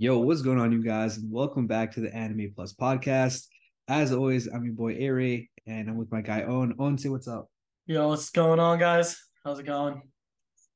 [0.00, 1.16] Yo, what's going on, you guys?
[1.16, 3.48] And welcome back to the Anime Plus podcast.
[3.88, 6.72] As always, I'm your boy Aray, and I'm with my guy Owen.
[6.78, 7.50] Owen, say what's up.
[7.84, 9.20] Yo, what's going on, guys?
[9.44, 10.00] How's it going?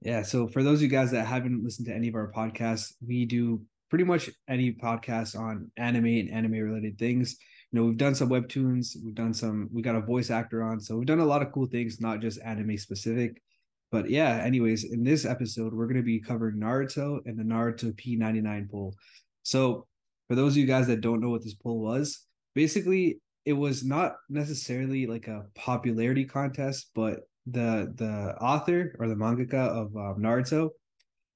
[0.00, 2.94] Yeah, so for those of you guys that haven't listened to any of our podcasts,
[3.06, 7.36] we do pretty much any podcast on anime and anime related things.
[7.70, 10.80] You know, we've done some webtoons, we've done some, we got a voice actor on,
[10.80, 13.40] so we've done a lot of cool things, not just anime specific.
[13.92, 17.92] But yeah, anyways, in this episode, we're going to be covering Naruto and the Naruto
[17.92, 18.96] P99 poll.
[19.42, 19.86] So,
[20.28, 23.84] for those of you guys that don't know what this poll was, basically it was
[23.84, 30.22] not necessarily like a popularity contest, but the the author or the mangaka of um,
[30.22, 30.70] Naruto,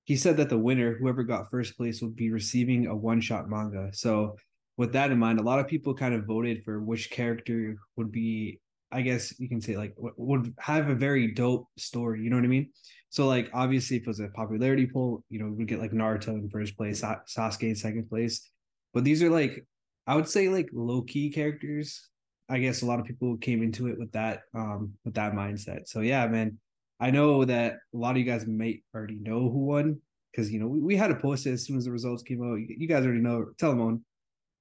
[0.05, 3.51] he said that the winner, whoever got first place, would be receiving a one shot
[3.51, 3.91] manga.
[3.93, 4.37] So,
[4.79, 8.11] with that in mind, a lot of people kind of voted for which character would
[8.11, 8.61] be
[8.97, 12.23] I guess you can say like would have a very dope story.
[12.23, 12.71] You know what I mean?
[13.11, 15.93] So like obviously if it was a popularity poll, you know, we would get like
[15.93, 18.51] Naruto in first place, Sasuke in second place.
[18.95, 19.67] But these are like
[20.07, 22.09] I would say like low key characters.
[22.49, 25.89] I guess a lot of people came into it with that um with that mindset.
[25.89, 26.59] So yeah, man.
[26.99, 30.01] I know that a lot of you guys might already know who won
[30.33, 32.43] because you know we, we had to post it as soon as the results came
[32.43, 32.55] out.
[32.55, 33.47] You, you guys already know.
[33.59, 34.05] Tell them on.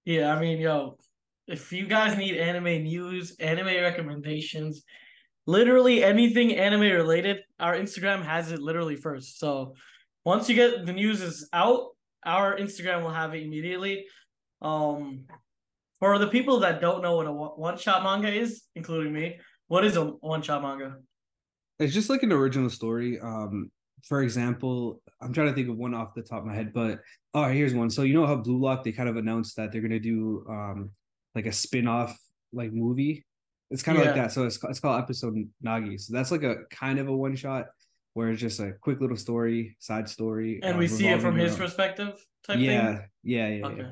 [0.04, 0.98] Yeah, I mean, yo,
[1.48, 4.84] if you guys need anime news, anime recommendations,
[5.46, 9.40] literally anything anime related, our Instagram has it literally first.
[9.40, 9.76] So
[10.24, 11.90] once you get the news is out,
[12.26, 14.06] our Instagram will have it immediately.
[14.62, 15.26] Um,
[16.00, 19.86] for the people that don't know what a one shot manga is, including me, what
[19.86, 20.98] is a one shot manga?
[21.80, 23.20] It's just like an original story.
[23.20, 23.70] Um,
[24.04, 27.00] for example, I'm trying to think of one off the top of my head, but
[27.34, 27.90] oh, here's one.
[27.90, 30.92] So you know how Blue Lock they kind of announced that they're gonna do um
[31.36, 32.18] like a spin-off
[32.54, 33.26] like movie.
[33.70, 34.12] It's kind of yeah.
[34.12, 34.32] like that.
[34.32, 36.00] So it's it's called episode Nagi.
[36.00, 37.66] So that's like a kind of a one shot
[38.14, 41.36] where it's just a quick little story, side story, and uh, we see it from
[41.36, 42.14] his perspective.
[42.48, 43.06] Type yeah, thing?
[43.24, 43.78] yeah, yeah, okay.
[43.82, 43.92] yeah.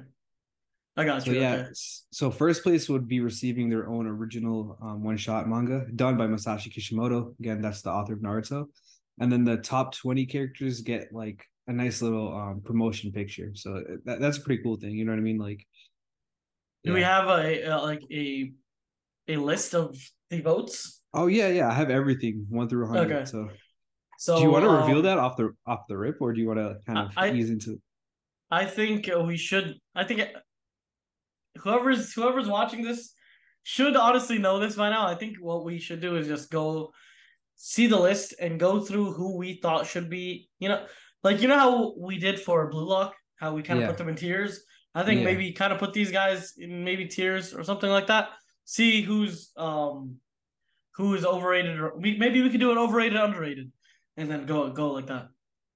[0.96, 1.42] I got so, you.
[1.42, 1.54] Yeah.
[1.54, 1.70] Okay.
[2.12, 6.28] So first place would be receiving their own original um, one shot manga done by
[6.28, 7.34] Masashi Kishimoto.
[7.40, 8.68] Again, that's the author of Naruto.
[9.20, 13.52] And then the top 20 characters get like a nice little um, promotion picture.
[13.56, 14.92] So uh, that, that's a pretty cool thing.
[14.92, 15.38] You know what I mean?
[15.38, 15.66] Like
[16.84, 16.96] do yeah.
[16.96, 18.52] we have a, a, like a
[19.28, 19.96] a list of
[20.30, 21.02] the votes?
[21.14, 21.70] Oh yeah, yeah.
[21.70, 23.12] I have everything one through hundred.
[23.12, 23.26] Okay.
[23.26, 23.50] So,
[24.18, 26.42] so do you want to um, reveal that off the off the rip, or do
[26.42, 27.82] you want to kind of I, ease into?
[28.52, 29.76] I think we should.
[29.96, 30.24] I think
[31.58, 33.14] whoever's whoever's watching this
[33.64, 35.08] should honestly know this by now.
[35.08, 36.92] I think what we should do is just go
[37.56, 40.50] see the list and go through who we thought should be.
[40.60, 40.86] You know,
[41.24, 43.90] like you know how we did for Blue Lock, how we kind of yeah.
[43.90, 44.64] put them in tiers.
[44.96, 45.26] I think yeah.
[45.26, 48.30] maybe kind of put these guys in maybe tiers or something like that.
[48.66, 50.18] See who's um
[50.96, 53.72] who is overrated or we, maybe we could do an overrated underrated
[54.18, 55.30] and then go go like that.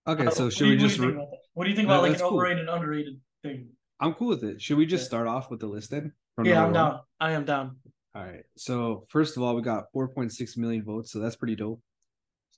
[0.08, 2.02] Okay, so should we just what do you think about, what do you think about
[2.04, 2.34] like an cool.
[2.34, 3.70] overrated underrated thing?
[4.00, 4.62] I'm cool with it.
[4.62, 6.14] Should we just start off with the list then?
[6.44, 6.74] Yeah, I'm one?
[6.74, 7.00] down.
[7.20, 7.78] I am down.
[8.14, 8.44] All right.
[8.56, 11.82] So first of all, we got 4.6 million votes, so that's pretty dope.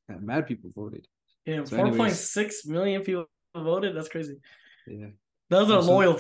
[0.10, 1.08] Mad people voted.
[1.46, 3.96] Yeah, so 4.6 million people voted.
[3.96, 4.38] That's crazy.
[4.88, 5.08] Yeah.
[5.50, 6.20] Those are loyal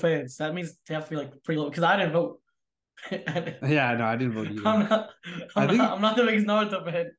[0.00, 0.36] fans.
[0.36, 2.40] That means they have to be like pretty low because I didn't vote.
[3.10, 4.66] yeah, no, I didn't vote either.
[4.66, 5.10] I'm not.
[5.56, 7.10] I'm, I think, not, I'm not the biggest Naruto fan,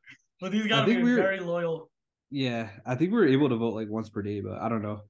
[0.42, 1.90] but these guys are very loyal.
[2.32, 4.82] Yeah, I think we were able to vote like once per day, but I don't
[4.82, 5.02] know.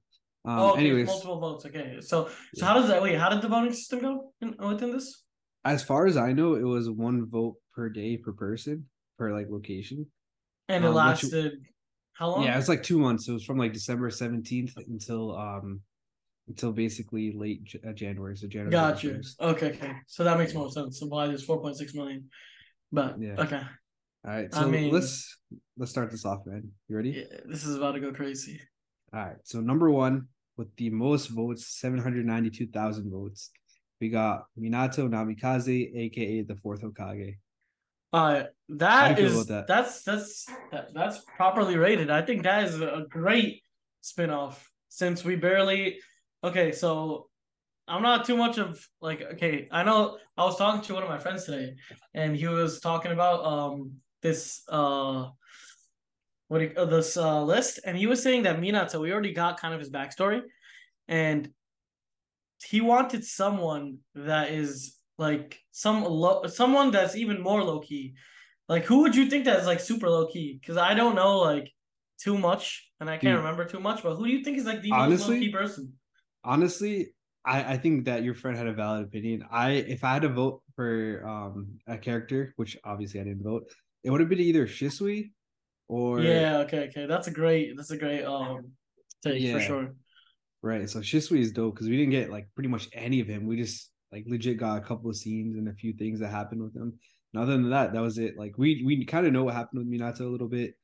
[0.44, 1.66] Um, oh, okay, anyways, multiple votes.
[1.66, 2.64] Okay, so so yeah.
[2.64, 3.02] how does that?
[3.02, 5.24] Wait, how did the voting system go in, within this?
[5.64, 8.86] As far as I know, it was one vote per day per person
[9.18, 10.06] per like location,
[10.68, 11.68] and it um, lasted which,
[12.14, 12.44] how long?
[12.44, 13.26] Yeah, it's like two months.
[13.26, 15.82] So it was from like December seventeenth until um
[16.50, 18.36] until basically late uh, January.
[18.36, 18.72] So January.
[18.72, 19.20] Got you.
[19.40, 19.92] Okay, okay.
[20.08, 20.98] So that makes more sense.
[20.98, 22.28] So why there's 4.6 million.
[22.90, 23.36] But yeah.
[23.38, 23.62] okay.
[24.26, 24.52] All right.
[24.52, 25.38] So I mean, let's
[25.78, 26.68] let's start this off, man.
[26.88, 27.10] You ready?
[27.10, 28.60] Yeah, this is about to go crazy.
[29.14, 29.36] All right.
[29.44, 33.50] So number one with the most votes, 792,000 votes.
[34.00, 37.36] We got Minato Namikaze, aka the fourth Hokage.
[38.12, 39.68] Uh that is that?
[39.68, 42.10] that's that's that, that's properly rated.
[42.10, 43.62] I think that is a great
[44.00, 45.98] spin-off since we barely
[46.42, 47.28] okay, so
[47.88, 51.08] I'm not too much of like okay, I know I was talking to one of
[51.08, 51.74] my friends today
[52.14, 53.92] and he was talking about um
[54.22, 55.28] this uh
[56.48, 59.32] what do you, uh, this uh list and he was saying that Minato we already
[59.32, 60.42] got kind of his backstory
[61.08, 61.50] and
[62.64, 68.14] he wanted someone that is like some low someone that's even more low key.
[68.68, 70.58] Like who would you think that's like super low key?
[70.60, 71.70] Because I don't know like
[72.22, 74.02] too much and I can't remember too much.
[74.02, 75.92] But who do you think is like the Honestly, most low key person?
[76.44, 77.14] Honestly,
[77.44, 79.44] I, I think that your friend had a valid opinion.
[79.50, 83.64] I if I had to vote for um a character, which obviously I didn't vote,
[84.04, 85.30] it would have been either Shisui
[85.88, 87.06] or Yeah, okay, okay.
[87.06, 88.72] That's a great that's a great um
[89.22, 89.54] take yeah.
[89.54, 89.94] for sure.
[90.62, 90.88] Right.
[90.90, 93.46] So Shisui is dope because we didn't get like pretty much any of him.
[93.46, 96.62] We just like legit got a couple of scenes and a few things that happened
[96.62, 96.98] with him.
[97.32, 98.36] And other than that, that was it.
[98.36, 100.74] Like we we kind of know what happened with Minato a little bit,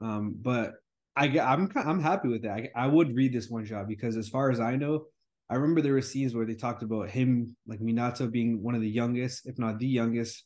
[0.00, 0.74] um, but
[1.16, 2.52] I I'm I'm happy with that.
[2.52, 5.06] I, I would read this one shot because as far as I know,
[5.50, 8.80] I remember there were scenes where they talked about him like Minato being one of
[8.80, 10.44] the youngest, if not the youngest,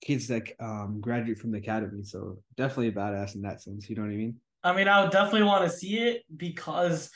[0.00, 2.04] kids that um graduate from the academy.
[2.04, 3.88] So definitely a badass in that sense.
[3.88, 4.36] You know what I mean?
[4.62, 7.10] I mean, I would definitely want to see it because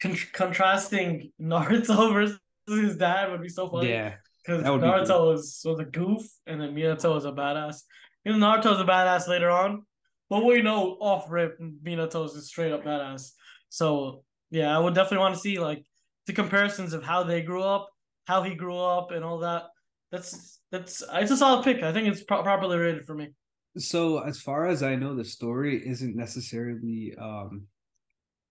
[0.00, 3.90] con- contrasting Naruto versus his dad would be so funny.
[3.90, 4.14] Yeah,
[4.46, 7.82] because Naruto be was was a goof, and then Minato was a badass.
[8.24, 9.84] You know, Naruto's a badass later on,
[10.32, 13.32] but we know off rip Minato's is straight up badass.
[13.68, 15.84] So yeah, I would definitely want to see like
[16.26, 17.90] the comparisons of how they grew up,
[18.24, 19.64] how he grew up, and all that.
[20.10, 21.82] That's that's it's a solid pick.
[21.82, 23.28] I think it's pro- properly rated for me.
[23.76, 27.66] So as far as I know, the story isn't necessarily um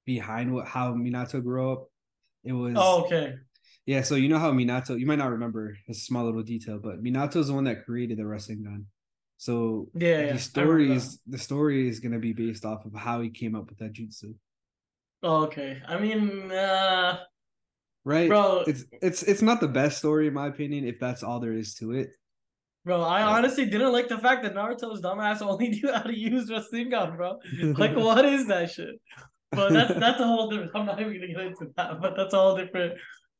[0.06, 1.88] behind what how Minato grew up.
[2.44, 3.38] It was oh okay.
[3.88, 7.04] Yeah, so you know how Minato, you might not remember a small little detail, but
[7.04, 8.86] Minato's the one that created the Rasengan.
[9.42, 13.32] So yeah, the story is the story is gonna be based off of how he
[13.32, 14.36] came up with that jutsu.
[15.24, 15.82] Oh, okay.
[15.88, 17.18] I mean, uh,
[18.06, 18.64] right, bro.
[18.68, 20.86] It's it's it's not the best story in my opinion.
[20.86, 22.12] If that's all there is to it,
[22.86, 26.48] Bro, I honestly didn't like the fact that Naruto's dumbass only knew how to use
[26.48, 27.40] Rasengan, bro.
[27.80, 29.02] like, what is that shit?
[29.50, 30.70] But that's that's a whole different.
[30.76, 32.94] I'm not even gonna get into that, but that's a whole different.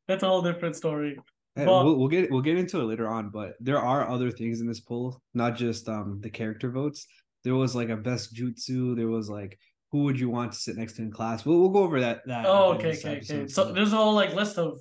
[0.08, 1.16] That's a whole different story.
[1.56, 4.62] But, we'll, we'll get we'll get into it later on, but there are other things
[4.62, 7.06] in this poll, not just um the character votes.
[7.44, 8.96] There was like a best jutsu.
[8.96, 9.60] There was like
[9.92, 11.46] who would you want to sit next to in class.
[11.46, 12.22] We'll we'll go over that.
[12.26, 12.46] That.
[12.46, 13.48] Oh, okay, okay, okay.
[13.48, 14.80] So there's a whole like list of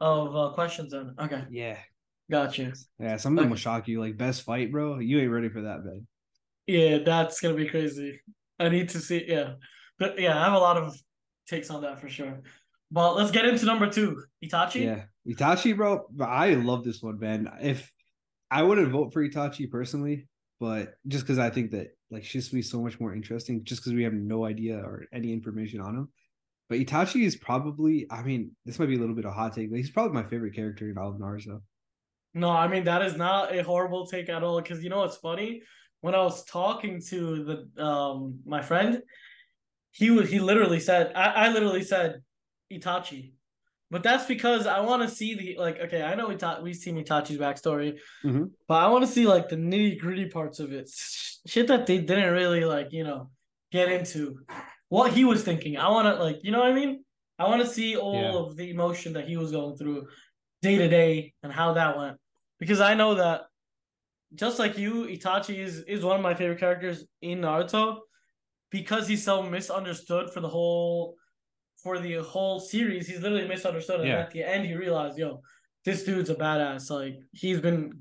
[0.00, 1.14] of uh, questions then.
[1.18, 1.44] Okay.
[1.50, 1.76] Yeah,
[2.30, 2.72] Gotcha.
[2.98, 4.00] Yeah, some of them will shock you.
[4.00, 4.98] Like best fight, bro.
[4.98, 6.06] You ain't ready for that, man.
[6.66, 8.20] Yeah, that's gonna be crazy.
[8.58, 9.24] I need to see.
[9.26, 9.54] Yeah,
[9.98, 10.96] but yeah, I have a lot of
[11.48, 12.40] takes on that for sure.
[12.90, 14.84] But let's get into number two, Itachi.
[14.84, 16.06] Yeah, Itachi, bro.
[16.20, 17.50] I love this one, man.
[17.60, 17.92] If
[18.50, 20.28] I wouldn't vote for Itachi personally,
[20.60, 23.94] but just because I think that like Shisui is so much more interesting, just because
[23.94, 26.08] we have no idea or any information on him.
[26.68, 29.54] But Itachi is probably, I mean, this might be a little bit of a hot
[29.54, 31.60] take, but he's probably my favorite character in all of Naruto.
[32.34, 34.60] No, I mean that is not a horrible take at all.
[34.60, 35.62] Because you know what's funny?
[36.02, 39.02] When I was talking to the um my friend,
[39.90, 42.20] he was he literally said I, I literally said
[42.70, 43.32] Itachi,
[43.90, 45.78] but that's because I want to see the like.
[45.80, 48.44] Okay, I know we taught we see Itachi's backstory, mm-hmm.
[48.66, 50.90] but I want to see like the nitty gritty parts of it,
[51.46, 53.30] shit that they didn't really like you know
[53.70, 54.38] get into,
[54.88, 55.76] what he was thinking.
[55.76, 57.04] I want to like you know what I mean.
[57.38, 58.32] I want to see all yeah.
[58.32, 60.06] of the emotion that he was going through
[60.62, 62.16] day to day and how that went
[62.58, 63.42] because I know that
[64.34, 67.98] just like you, Itachi is is one of my favorite characters in Naruto
[68.70, 71.14] because he's so misunderstood for the whole
[71.86, 73.06] for the whole series.
[73.06, 74.18] He's literally misunderstood, and yeah.
[74.18, 75.40] at the end, he realize, yo,
[75.84, 76.90] this dude's a badass.
[76.90, 77.92] Like he's been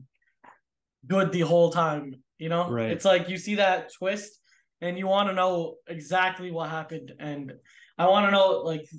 [1.05, 2.15] good the whole time.
[2.39, 2.89] You know, right?
[2.89, 4.39] It's like you see that twist,
[4.81, 7.53] and you want to know exactly what happened, and
[7.99, 8.89] I want to know like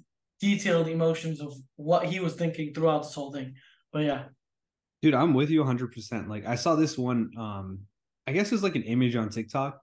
[0.40, 3.54] detailed emotions of what he was thinking throughout this whole thing.
[3.92, 4.24] But yeah,
[5.02, 6.28] Dude, I'm with you 100%.
[6.28, 7.80] Like I saw this one um
[8.28, 9.80] I guess it was like an image on TikTok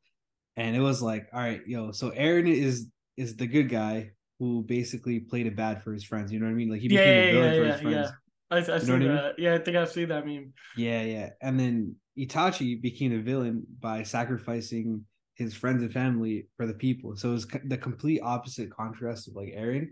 [0.55, 2.87] and it was like, all right, yo, so Eren is
[3.17, 4.11] is the good guy
[4.43, 6.69] who basically played it bad for his friends, you know what I mean?
[6.69, 7.95] Like he became yeah, a villain yeah, for his friends.
[7.95, 8.11] Yeah.
[8.51, 8.89] I, I see that.
[8.91, 9.33] I mean?
[9.37, 10.53] Yeah, I think I've seen that meme.
[10.75, 11.29] Yeah, yeah.
[11.41, 17.15] And then Itachi became a villain by sacrificing his friends and family for the people.
[17.15, 19.87] So it was the complete opposite contrast of like Eren.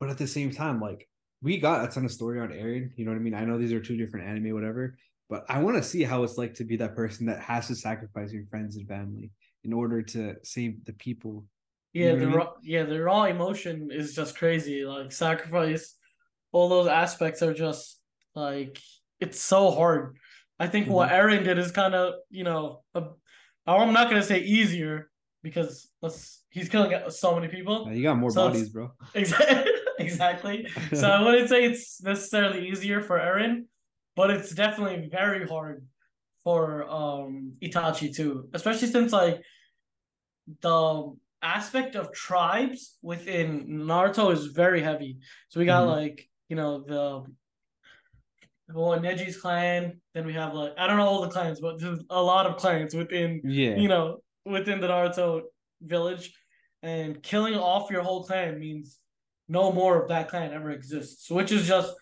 [0.00, 1.06] But at the same time, like
[1.42, 2.90] we got a ton of story on Eren.
[2.96, 3.34] You know what I mean?
[3.34, 4.96] I know these are two different anime, whatever,
[5.28, 7.76] but I want to see how it's like to be that person that has to
[7.76, 9.30] sacrifice your friends and family
[9.64, 11.44] in order to save the people.
[11.92, 14.84] Yeah, the raw, yeah, the raw emotion is just crazy.
[14.84, 15.94] Like sacrifice,
[16.50, 18.00] all those aspects are just
[18.34, 18.80] like
[19.20, 20.16] it's so hard.
[20.58, 20.94] I think mm-hmm.
[20.94, 25.10] what Eren did is kind of you know, I'm not gonna say easier
[25.42, 27.86] because let's he's killing so many people.
[27.88, 28.92] Yeah, you got more so bodies, bro.
[29.14, 29.72] Exactly.
[29.98, 30.68] exactly.
[30.94, 33.66] So I wouldn't say it's necessarily easier for Eren,
[34.16, 35.86] but it's definitely very hard
[36.42, 39.42] for um Itachi too, especially since like
[40.60, 45.18] the aspect of tribes within Naruto is very heavy.
[45.48, 46.00] So we got mm-hmm.
[46.00, 47.24] like you know the
[48.74, 50.00] well Neji's clan.
[50.14, 52.56] Then we have like I don't know all the clans, but there's a lot of
[52.56, 55.42] clans within yeah you know within the Naruto
[55.82, 56.32] village,
[56.82, 58.98] and killing off your whole clan means
[59.48, 61.94] no more of that clan ever exists, which is just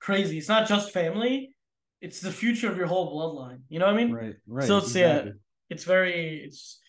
[0.00, 0.38] crazy.
[0.38, 1.54] It's not just family;
[2.00, 3.60] it's the future of your whole bloodline.
[3.68, 4.12] You know what I mean?
[4.12, 4.66] Right, right.
[4.66, 5.32] So it's exactly.
[5.32, 5.36] yeah,
[5.68, 6.80] it's very it's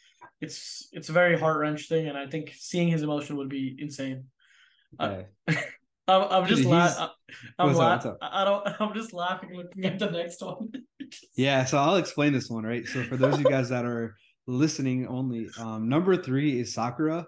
[0.41, 3.75] it's it's a very heart wrenching thing, and I think seeing his emotion would be
[3.79, 4.25] insane.
[4.99, 5.21] Uh,
[6.07, 7.07] I'm, I'm just laughing.
[7.59, 8.67] I'm la- I don't.
[8.81, 10.71] I'm just laughing looking at the next one.
[11.35, 12.85] yeah, so I'll explain this one, right?
[12.87, 14.15] So for those of you guys that are
[14.47, 17.25] listening only, um, number three is Sakura.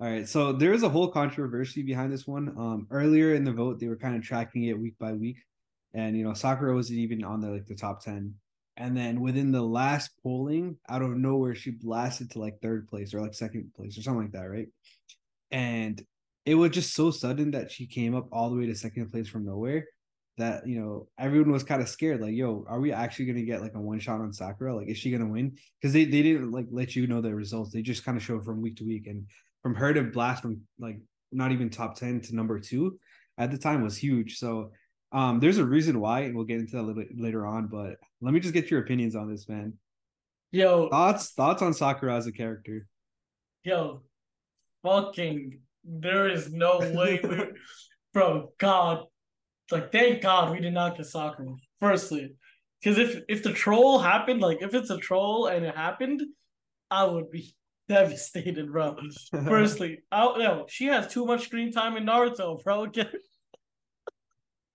[0.00, 2.48] All right, so there is a whole controversy behind this one.
[2.56, 5.36] Um, earlier in the vote, they were kind of tracking it week by week,
[5.92, 8.34] and you know Sakura wasn't even on the like the top ten.
[8.80, 13.12] And then within the last polling, out of nowhere, she blasted to like third place
[13.12, 14.68] or like second place or something like that, right?
[15.50, 16.02] And
[16.46, 19.28] it was just so sudden that she came up all the way to second place
[19.28, 19.84] from nowhere
[20.38, 23.42] that you know everyone was kind of scared like yo are we actually going to
[23.42, 24.74] get like a one shot on sakura?
[24.74, 25.58] Like is she going to win?
[25.78, 27.72] Because they, they didn't like let you know the results.
[27.72, 29.08] They just kind of showed from week to week.
[29.08, 29.26] And
[29.62, 30.98] from her to blast from like
[31.32, 32.98] not even top 10 to number two
[33.36, 34.38] at the time was huge.
[34.38, 34.72] So
[35.12, 37.66] um there's a reason why and we'll get into that a little bit later on
[37.66, 39.74] but let me just get your opinions on this man.
[40.52, 40.88] Yo.
[40.88, 42.86] Thoughts thoughts on sakura as a character.
[43.64, 44.02] Yo
[44.82, 47.38] fucking there is no way we
[48.12, 49.04] bro god
[49.70, 52.34] like thank god we did not get Sakura firstly.
[52.82, 56.22] Because if if the troll happened like if it's a troll and it happened
[56.90, 57.54] i would be
[57.88, 58.96] devastated bro.
[59.32, 62.86] Firstly I, no she has too much screen time in naruto bro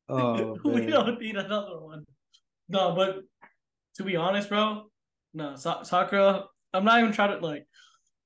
[0.10, 2.04] oh we don't need another one
[2.70, 3.20] no but
[3.96, 4.84] to be honest bro
[5.34, 7.66] no Sa- sakura i'm not even trying to like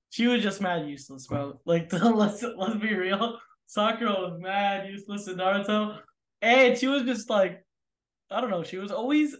[0.09, 1.59] she was just mad useless, bro.
[1.65, 3.39] Like let's let's be real.
[3.67, 5.99] Sakura was mad useless in Naruto.
[6.41, 7.63] And she was just like
[8.31, 9.35] I don't know, she was always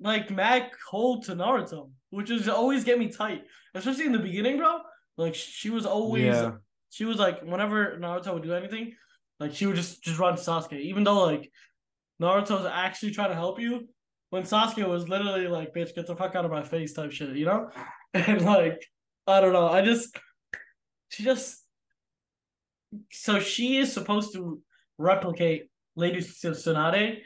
[0.00, 3.42] like mad cold to Naruto, which is always get me tight.
[3.74, 4.78] Especially in the beginning, bro.
[5.16, 6.52] Like she was always yeah.
[6.90, 8.94] she was like whenever Naruto would do anything,
[9.44, 10.80] like she would just just run Sasuke.
[10.80, 11.50] Even though like
[12.20, 13.86] Naruto's actually trying to help you,
[14.30, 17.36] when Sasuke was literally like, bitch, get the fuck out of my face type shit,
[17.36, 17.70] you know?
[18.14, 18.80] And like
[19.26, 19.68] I don't know.
[19.68, 20.16] I just
[21.08, 21.60] she just
[23.10, 24.60] so she is supposed to
[24.98, 25.64] replicate
[25.96, 27.18] Lady Tsunade,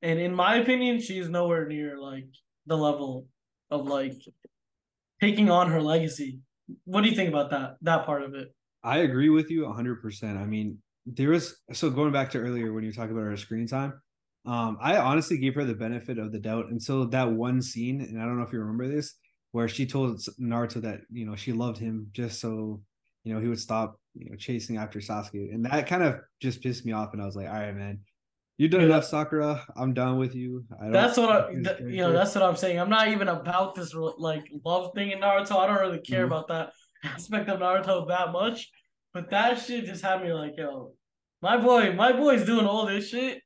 [0.00, 2.28] and in my opinion, she's nowhere near like
[2.66, 3.26] the level
[3.70, 4.14] of like
[5.20, 6.38] taking on her legacy.
[6.84, 8.54] What do you think about that that part of it?
[8.84, 10.36] I agree with you 100%.
[10.36, 10.78] I mean,
[11.14, 13.94] there was so going back to earlier when you were talking about her screen time,
[14.46, 18.20] um, I honestly gave her the benefit of the doubt until that one scene, and
[18.20, 19.14] I don't know if you remember this,
[19.52, 22.82] where she told Naruto that you know she loved him just so
[23.24, 26.62] you know he would stop you know chasing after Sasuke, and that kind of just
[26.62, 27.12] pissed me off.
[27.12, 28.00] And I was like, all right, man,
[28.58, 28.86] you done yeah.
[28.86, 29.64] enough, Sakura.
[29.76, 30.64] I'm done with you.
[30.90, 32.12] that's what I, th- you know.
[32.12, 32.78] That's what I'm saying.
[32.78, 35.56] I'm not even about this like love thing in Naruto.
[35.56, 36.32] I don't really care mm-hmm.
[36.32, 36.72] about that
[37.04, 38.70] aspect of Naruto that much.
[39.14, 40.92] But that shit just had me like, yo,
[41.42, 43.42] my boy, my boy's doing all this shit,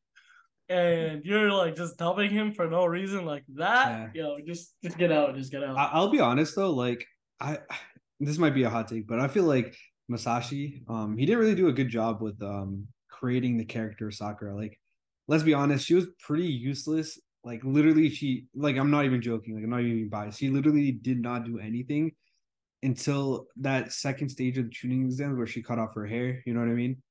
[0.68, 4.22] and you're like just dubbing him for no reason like that, yeah.
[4.22, 5.76] yo, just just get out, just get out.
[5.76, 7.06] I'll be honest though, like
[7.40, 7.58] I
[8.20, 9.76] this might be a hot take, but I feel like
[10.10, 14.14] Masashi, um, he didn't really do a good job with um creating the character of
[14.14, 14.54] Sakura.
[14.54, 14.78] Like,
[15.28, 17.20] let's be honest, she was pretty useless.
[17.44, 19.54] Like literally, she like I'm not even joking.
[19.54, 20.38] Like I'm not even biased.
[20.38, 22.12] She literally did not do anything
[22.82, 26.42] until that second stage of the Chunin exams where she cut off her hair.
[26.46, 27.02] You know what I mean?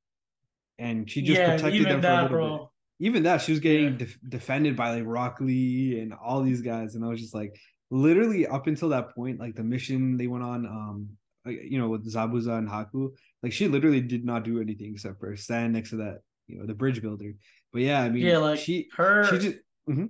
[0.79, 2.57] And she just yeah, protected them for that, a little bro.
[2.57, 2.67] bit
[3.01, 4.05] even that she was getting yeah.
[4.29, 7.59] defended by like Rock Lee and all these guys, and I was just like,
[7.89, 11.09] literally up until that point, like the mission they went on, um,
[11.45, 13.09] you know, with Zabuza and Haku,
[13.41, 16.67] like she literally did not do anything except for stand next to that, you know,
[16.67, 17.33] the bridge builder.
[17.73, 19.57] But yeah, I mean, yeah, like she, her, she just,
[19.89, 20.05] mm-hmm.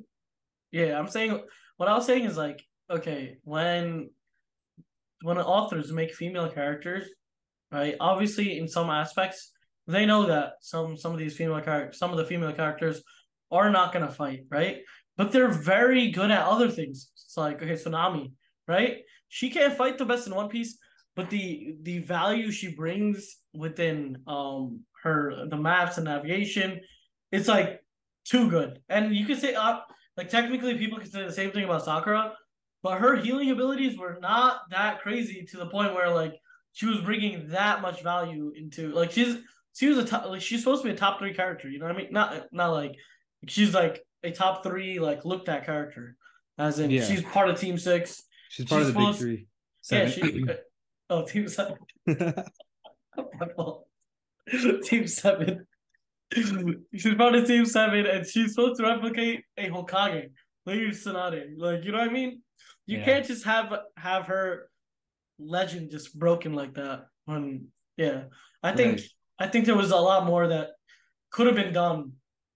[0.74, 1.42] yeah, I'm saying
[1.78, 4.10] what I was saying is like, okay, when
[5.22, 7.08] when authors make female characters,
[7.72, 7.96] right?
[8.02, 9.51] Obviously, in some aspects,
[9.88, 13.02] they know that some some of these female characters, some of the female characters
[13.52, 14.80] are not gonna fight, right?
[15.18, 17.12] But they're very good at other things.
[17.16, 18.32] It's like okay, Tsunami,
[18.68, 19.00] right?
[19.30, 20.78] She can't fight the best in One Piece,
[21.16, 26.82] but the the value she brings within um her the maps and navigation,
[27.32, 27.82] it's like
[28.26, 28.80] too good.
[28.90, 29.80] And you could say uh,
[30.18, 32.34] like technically people can say the same thing about Sakura,
[32.84, 36.34] but her healing abilities were not that crazy to the point where like
[36.74, 39.38] she was bringing that much value into like she's
[39.76, 41.86] she was a top like she's supposed to be a top three character, you know
[41.86, 42.12] what I mean?
[42.12, 42.96] Not not like
[43.48, 46.16] she's like a top three like looked at character.
[46.58, 47.04] As in yeah.
[47.04, 48.24] she's part of team six.
[48.50, 49.48] She's part she's of the big three.
[49.82, 50.08] Seven.
[50.08, 50.56] Yeah, she uh,
[51.10, 51.78] oh team seven.
[54.84, 55.66] team seven.
[56.34, 60.30] she's part of team seven and she's supposed to replicate a Hokage.
[60.66, 61.54] Lady Tsunade.
[61.58, 62.42] Like, you know what I mean?
[62.86, 63.06] You yeah.
[63.06, 64.70] can't just have have her
[65.40, 67.06] legend just broken like that.
[67.26, 68.24] When yeah.
[68.62, 69.10] I think right.
[69.42, 70.72] I think there was a lot more that
[71.32, 72.14] could have been done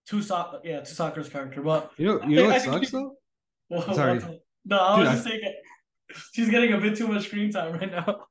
[0.07, 3.15] to so- yeah to Sakura's character, but you know you know what sucks though.
[3.67, 4.21] Well, Sorry.
[4.63, 5.29] No, I was Dude, just I...
[5.31, 5.53] saying
[6.33, 8.27] she's getting a bit too much screen time right now.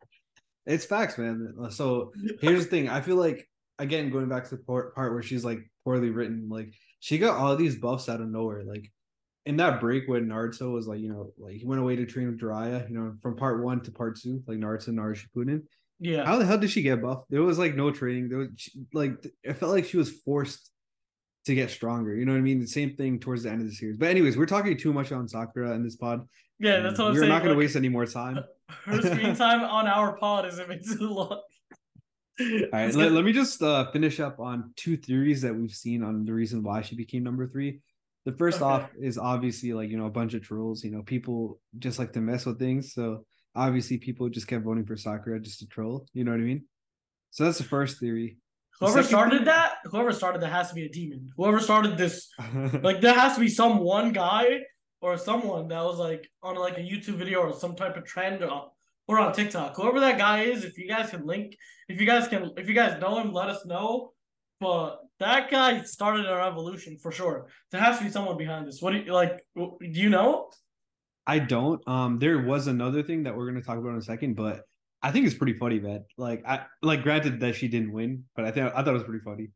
[0.65, 1.55] It's facts, man.
[1.71, 3.49] So here's the thing: I feel like
[3.81, 7.37] again going back to the part, part where she's like poorly written, like she got
[7.37, 8.63] all these buffs out of nowhere.
[8.65, 8.91] Like
[9.47, 12.29] in that break when Naruto was like, you know, like he went away to train
[12.29, 15.63] with Jiraiya, you know, from part one to part two, like Naruto and Naruto Shippuden.
[16.01, 16.25] Yeah.
[16.25, 17.25] How the hell did she get buff?
[17.31, 18.29] There was like no training.
[18.29, 18.49] There was
[18.93, 20.71] like it felt like she was forced
[21.47, 22.15] to get stronger.
[22.15, 22.61] You know what I mean?
[22.61, 23.97] The same thing towards the end of the series.
[23.97, 26.27] But anyways, we're talking too much on Sakura in this pod.
[26.59, 27.31] Yeah, that's what I'm we're saying.
[27.31, 28.41] We're not going like, to waste any more time.
[28.69, 31.41] Her screen time on our pod is too long.
[32.41, 36.03] All right, let, let me just uh, finish up on two theories that we've seen
[36.03, 37.81] on the reason why she became number three.
[38.25, 38.65] The first okay.
[38.65, 40.83] off is obviously like you know a bunch of trolls.
[40.83, 42.93] You know, people just like to mess with things.
[42.93, 46.07] So obviously, people just kept voting for Sakura just to troll.
[46.13, 46.65] You know what I mean?
[47.31, 48.39] So that's the first theory.
[48.81, 51.31] Whoever started that, whoever started that has to be a demon.
[51.37, 52.29] Whoever started this,
[52.83, 54.61] like there has to be some one guy
[55.01, 58.43] or someone that was like on like a YouTube video or some type of trend
[58.43, 58.71] or,
[59.07, 59.77] or on TikTok.
[59.77, 61.57] Whoever that guy is, if you guys can link,
[61.89, 64.13] if you guys can, if you guys know him, let us know.
[64.61, 67.49] But that guy started a revolution for sure.
[67.71, 68.83] There has to be someone behind this.
[68.83, 69.45] What do you like?
[69.57, 70.51] Do you know?
[71.27, 71.87] I don't.
[71.89, 74.63] Um, there was another thing that we're gonna talk about in a second, but
[75.03, 76.05] I think it's pretty funny, man.
[76.17, 79.05] Like, I like granted that she didn't win, but I think I thought it was
[79.05, 79.49] pretty funny.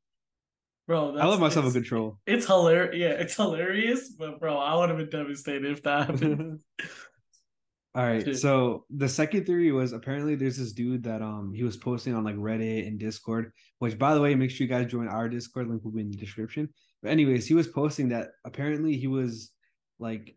[0.87, 2.19] Bro, I love myself a good troll.
[2.27, 2.97] It's hilarious.
[2.97, 6.61] Yeah, it's hilarious, but bro, I would have been devastated if that happened.
[7.95, 8.25] All right.
[8.25, 8.39] Shit.
[8.39, 12.25] So the second theory was apparently there's this dude that um he was posting on
[12.25, 15.69] like Reddit and Discord, which by the way, make sure you guys join our Discord.
[15.69, 16.69] Link will be in the description.
[17.03, 19.51] But anyways, he was posting that apparently he was
[19.99, 20.37] like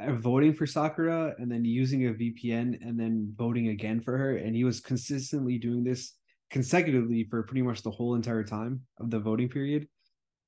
[0.00, 4.36] Uh, voting for Sakura and then using a VPN and then voting again for her.
[4.36, 6.14] And he was consistently doing this
[6.50, 9.88] consecutively for pretty much the whole entire time of the voting period.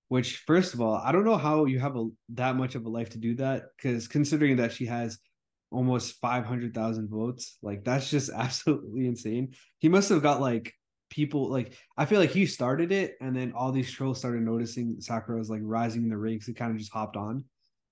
[0.08, 2.88] Which, first of all, I don't know how you have a that much of a
[2.88, 5.18] life to do that because considering that she has
[5.70, 7.56] almost 500,000 votes.
[7.62, 9.54] Like that's just absolutely insane.
[9.78, 10.72] He must have got like
[11.08, 15.00] people like I feel like he started it and then all these trolls started noticing
[15.00, 17.44] Sakura was like rising in the ranks and kind of just hopped on.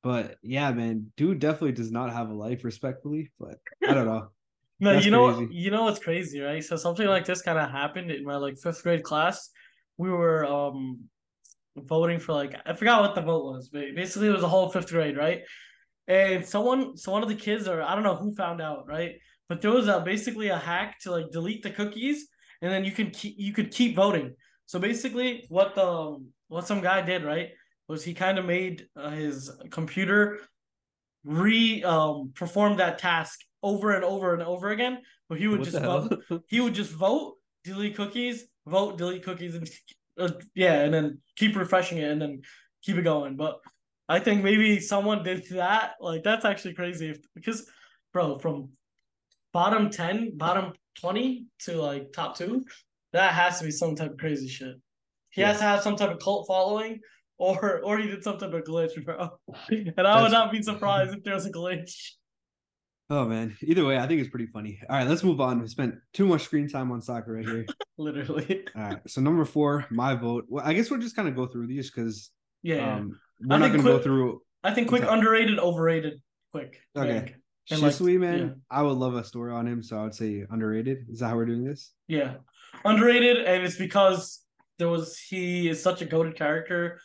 [0.02, 4.28] But yeah, man, dude definitely does not have a life respectfully, but I don't know.
[4.80, 5.54] no, That's you know crazy.
[5.54, 6.62] you know what's crazy, right?
[6.62, 9.50] So something like this kind of happened in my like 5th grade class.
[9.96, 11.00] We were um
[11.76, 14.70] voting for like I forgot what the vote was, but basically it was a whole
[14.72, 15.42] 5th grade, right?
[16.08, 19.16] and someone so one of the kids or i don't know who found out right
[19.48, 22.28] but there was a basically a hack to like delete the cookies
[22.62, 24.34] and then you can keep you could keep voting
[24.66, 26.16] so basically what the
[26.48, 27.50] what some guy did right
[27.88, 30.40] was he kind of made uh, his computer
[31.24, 34.98] re um perform that task over and over and over again
[35.28, 39.54] but he would what just vote he would just vote delete cookies vote delete cookies
[39.56, 39.68] and
[40.18, 42.40] uh, yeah and then keep refreshing it and then
[42.82, 43.58] keep it going but
[44.08, 45.94] I think maybe someone did that.
[46.00, 47.70] Like that's actually crazy if, because,
[48.12, 48.70] bro, from
[49.52, 52.64] bottom ten, bottom twenty to like top two,
[53.12, 54.76] that has to be some type of crazy shit.
[55.30, 57.00] He has to have some type of cult following,
[57.38, 59.30] or or he did some type of glitch, bro.
[59.70, 60.22] And I that's...
[60.22, 61.94] would not be surprised if there was a glitch.
[63.10, 63.56] Oh man.
[63.62, 64.78] Either way, I think it's pretty funny.
[64.88, 65.60] All right, let's move on.
[65.60, 67.66] We spent too much screen time on soccer right here.
[67.96, 68.66] Literally.
[68.76, 68.98] All right.
[69.06, 70.44] So number four, my vote.
[70.48, 72.30] Well, I guess we'll just kind of go through these because
[72.62, 72.96] yeah.
[72.96, 74.42] Um, we're I not going to go through.
[74.64, 76.20] I think quick, underrated, overrated,
[76.52, 76.80] quick.
[76.96, 77.34] Okay.
[77.70, 78.54] Shisui, like, man, yeah.
[78.70, 81.06] I would love a story on him, so I would say underrated.
[81.10, 81.92] Is that how we're doing this?
[82.08, 82.36] Yeah,
[82.84, 84.42] underrated, and it's because
[84.78, 87.00] there was he is such a goaded character,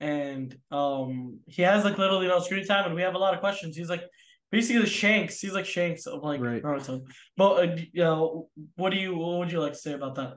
[0.00, 3.40] and um he has like literally no screen time, and we have a lot of
[3.40, 3.76] questions.
[3.76, 4.02] He's like
[4.50, 5.40] basically the Shanks.
[5.40, 6.62] He's like Shanks of like right.
[6.62, 7.02] Naruto.
[7.36, 10.34] But uh, you know, what do you what would you like to say about that?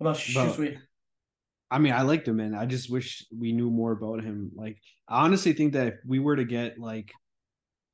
[0.00, 0.78] About Shisui?
[1.70, 2.54] I mean, I liked him, man.
[2.54, 4.50] I just wish we knew more about him.
[4.56, 7.12] Like, I honestly think that if we were to get like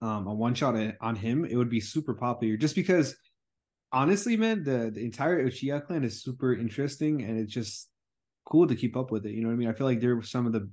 [0.00, 2.56] um a one shot on him, it would be super popular.
[2.56, 3.16] Just because,
[3.92, 7.90] honestly, man, the the entire Uchiha clan is super interesting, and it's just
[8.46, 9.32] cool to keep up with it.
[9.32, 9.68] You know what I mean?
[9.68, 10.70] I feel like they're some of the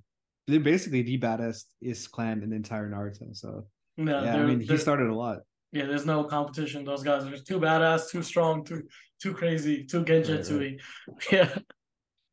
[0.48, 3.36] they're basically the baddest is clan in the entire Naruto.
[3.36, 3.66] So
[3.98, 5.40] no, yeah, I mean, he started a lot.
[5.72, 6.86] Yeah, there's no competition.
[6.86, 8.84] Those guys are too badass, too strong, too
[9.22, 11.28] too crazy, too genjutsu right, right.
[11.32, 11.50] Yeah.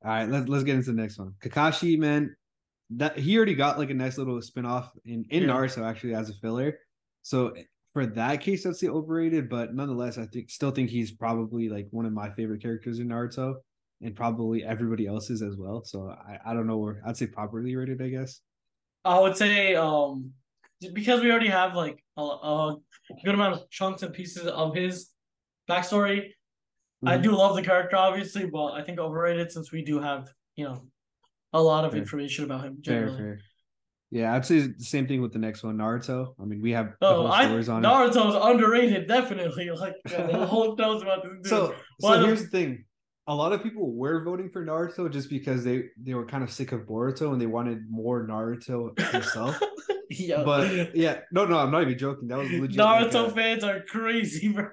[0.03, 1.35] All right, let's let's get into the next one.
[1.42, 2.35] Kakashi, man,
[2.90, 5.49] that he already got like a nice little spin-off in in yeah.
[5.49, 6.79] Naruto actually as a filler.
[7.23, 7.55] So
[7.92, 11.88] for that case, that's the overrated, but nonetheless, I think still think he's probably like
[11.90, 13.57] one of my favorite characters in Naruto,
[14.02, 15.84] and probably everybody else's as well.
[15.84, 18.40] So I, I don't know where I'd say properly rated, I guess.
[19.04, 20.32] I would say um
[20.94, 22.76] because we already have like a, a
[23.24, 25.10] good amount of chunks and pieces of his
[25.68, 26.28] backstory.
[27.02, 27.08] Mm-hmm.
[27.08, 30.64] I do love the character, obviously, but I think overrated since we do have, you
[30.64, 30.82] know,
[31.52, 32.00] a lot of fair.
[32.00, 32.78] information about him.
[32.80, 33.16] Generally.
[33.16, 33.40] Fair, fair.
[34.10, 36.34] Yeah, I'd say the same thing with the next one, Naruto.
[36.40, 39.70] I mean, we have oh, I, Naruto's underrated, definitely.
[39.74, 41.32] Like the whole knows about this.
[41.42, 41.46] Dude.
[41.46, 42.84] So, so here's the thing.
[43.26, 46.50] A lot of people were voting for Naruto just because they they were kind of
[46.50, 49.61] sick of Boruto and they wanted more Naruto himself.
[50.11, 50.44] Yo.
[50.44, 52.28] But yeah, no, no, I'm not even joking.
[52.28, 52.76] That was legit.
[52.78, 54.68] Naruto like fans are crazy, bro.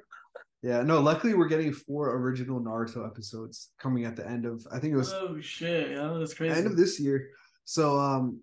[0.64, 1.00] Yeah, no.
[1.00, 4.66] Luckily, we're getting four original Naruto episodes coming at the end of.
[4.72, 5.14] I think it was.
[5.14, 5.92] Oh shit!
[5.92, 6.56] Yeah, that's crazy.
[6.56, 7.30] End of this year.
[7.66, 8.42] So um,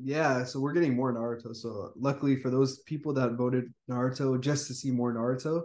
[0.00, 0.44] yeah.
[0.44, 1.54] So we're getting more Naruto.
[1.56, 5.64] So luckily for those people that voted Naruto just to see more Naruto,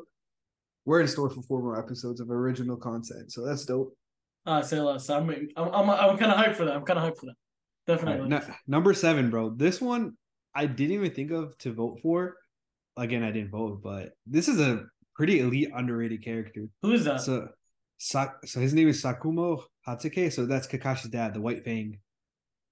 [0.85, 3.31] we're in store for four more episodes of original content.
[3.31, 3.95] So that's dope.
[4.45, 5.09] I say less.
[5.09, 6.75] I'm I'm I'm, I'm kind of hyped for that.
[6.75, 7.35] I'm kind of hyped for that.
[7.87, 8.29] Definitely.
[8.29, 9.51] Right, number seven, bro.
[9.51, 10.17] This one
[10.53, 12.37] I didn't even think of to vote for.
[12.97, 16.67] Again, I didn't vote, but this is a pretty elite, underrated character.
[16.81, 17.21] Who is that?
[17.21, 17.47] So,
[17.97, 20.31] so his name is Sakumo Hatake.
[20.31, 21.97] So that's Kakashi's dad, the White Fang.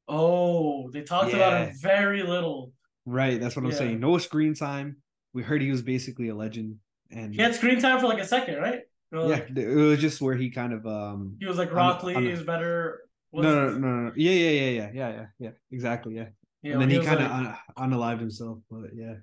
[0.07, 1.37] Oh, they talked yeah.
[1.37, 2.73] about him very little.
[3.05, 3.99] Right, that's what I'm saying.
[3.99, 4.97] No screen time.
[5.33, 6.75] We heard he was basically a legend,
[7.11, 8.81] and he had screen time for like a second, right?
[9.11, 11.35] yeah, it was just where he kind of um.
[11.39, 13.01] He was like Rock Lee is better.
[13.31, 15.49] No, no, no, no, Yeah, yeah, yeah, yeah, yeah, yeah, yeah.
[15.71, 16.29] Exactly, yeah.
[16.63, 17.55] yeah and then he, he kind of like...
[17.77, 19.15] un- unalived himself, but yeah.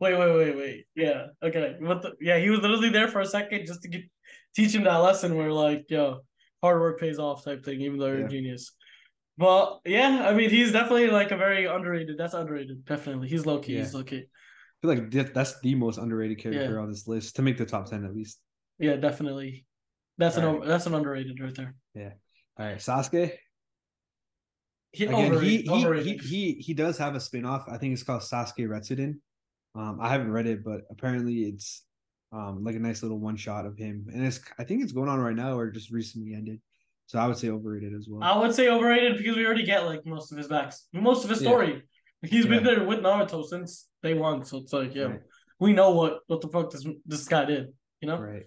[0.00, 0.84] Wait, wait, wait, wait.
[0.94, 1.26] Yeah.
[1.42, 1.76] Okay.
[1.80, 4.02] What the, yeah, he was literally there for a second just to get
[4.54, 6.20] teach him that lesson where like, yo,
[6.62, 8.26] hard work pays off type thing, even though you're yeah.
[8.26, 8.72] a genius.
[9.38, 12.16] Well, yeah, I mean, he's definitely like a very underrated.
[12.18, 12.84] That's underrated.
[12.84, 13.74] Definitely, he's low key.
[13.74, 13.80] Yeah.
[13.80, 14.24] He's low key.
[14.84, 16.80] I feel like that's the most underrated character yeah.
[16.80, 18.38] on this list to make the top ten at least.
[18.78, 19.66] Yeah, definitely.
[20.18, 20.68] That's All an right.
[20.68, 21.74] that's an underrated right there.
[21.94, 22.12] Yeah.
[22.58, 23.32] All right, Sasuke.
[24.92, 27.66] He, Again, he, he, he, he he does have a spin-off.
[27.68, 29.16] I think it's called Sasuke Retsuden.
[29.74, 31.84] Um, I haven't read it, but apparently it's
[32.32, 35.08] um like a nice little one shot of him, and it's I think it's going
[35.08, 36.60] on right now or just recently ended.
[37.06, 38.22] So I would say overrated as well.
[38.22, 41.30] I would say overrated because we already get like most of his backs, most of
[41.30, 41.82] his story.
[42.22, 42.50] He's yeah.
[42.50, 45.20] been there with Naruto since day one, so it's like yeah, right.
[45.60, 47.68] we know what what the fuck this this guy did,
[48.00, 48.18] you know?
[48.18, 48.44] Right.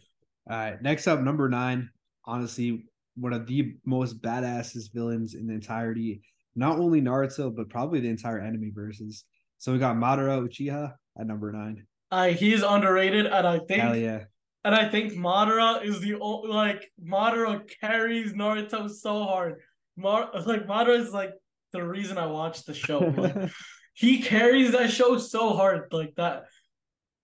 [0.49, 0.81] All right.
[0.81, 1.89] Next up, number nine.
[2.25, 6.21] Honestly, one of the most badassest villains in the entirety,
[6.55, 9.23] not only Naruto but probably the entire anime verses.
[9.57, 11.86] So we got Madara Uchiha at number nine.
[12.10, 14.23] Uh, he's underrated, and I think Hell yeah.
[14.63, 19.62] And I think Madara is the like Madara carries Naruto so hard.
[19.95, 21.31] Mar like Madara is like
[21.71, 22.99] the reason I watched the show.
[23.17, 23.51] Like,
[23.93, 25.91] he carries that show so hard.
[25.91, 26.45] Like that,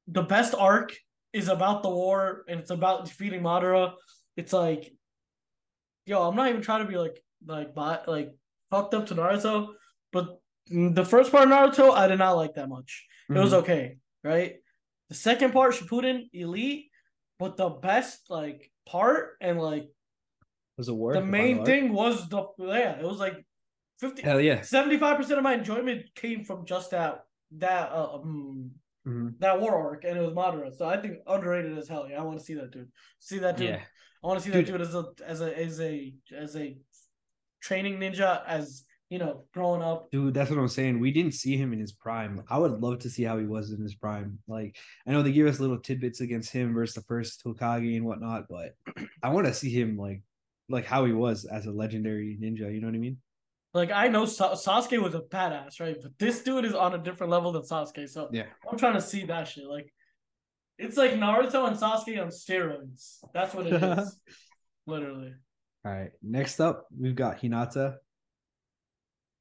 [0.07, 0.95] the best arc
[1.33, 3.93] is about the war and it's about defeating Madara.
[4.36, 4.91] It's like,
[6.05, 7.75] yo, I'm not even trying to be like like
[8.07, 8.31] like
[8.69, 9.69] fucked up to Naruto,
[10.12, 13.05] but the first part of Naruto I did not like that much.
[13.29, 13.41] It mm-hmm.
[13.41, 14.55] was okay, right?
[15.10, 16.89] The second part, Shippuden, elite,
[17.39, 19.88] but the best like part and like
[20.77, 21.13] was a war.
[21.13, 23.45] The main thing was the yeah, it was like
[23.99, 24.60] 50 Hell yeah.
[24.60, 27.23] 75% of my enjoyment came from just that
[27.57, 28.71] that uh, um
[29.07, 29.29] mm-hmm.
[29.39, 30.75] that war arc and it was Madara.
[30.75, 32.07] So I think underrated as hell.
[32.10, 32.91] Yeah, I want to see that dude.
[33.19, 33.69] See that dude.
[33.69, 33.81] Yeah.
[34.23, 34.65] I want to see dude.
[34.65, 36.77] that dude as a as a as a as a
[37.62, 40.12] training ninja as you know, growing up.
[40.12, 40.99] Dude, that's what I'm saying.
[40.99, 42.43] We didn't see him in his prime.
[42.49, 44.39] I would love to see how he was in his prime.
[44.47, 44.75] Like,
[45.07, 48.47] I know they give us little tidbits against him versus the first Hokage and whatnot,
[48.49, 48.75] but
[49.23, 50.23] I want to see him like,
[50.67, 52.73] like how he was as a legendary ninja.
[52.73, 53.17] You know what I mean?
[53.73, 55.97] Like, I know Sa- Sasuke was a badass, right?
[56.01, 58.10] But this dude is on a different level than Sasuke.
[58.10, 59.65] So yeah, I'm trying to see that shit.
[59.65, 59.93] Like,
[60.77, 63.17] it's like Naruto and Sasuke on steroids.
[63.34, 64.19] That's what it is.
[64.88, 65.34] Literally.
[65.86, 66.12] All right.
[66.23, 67.95] Next up, we've got Hinata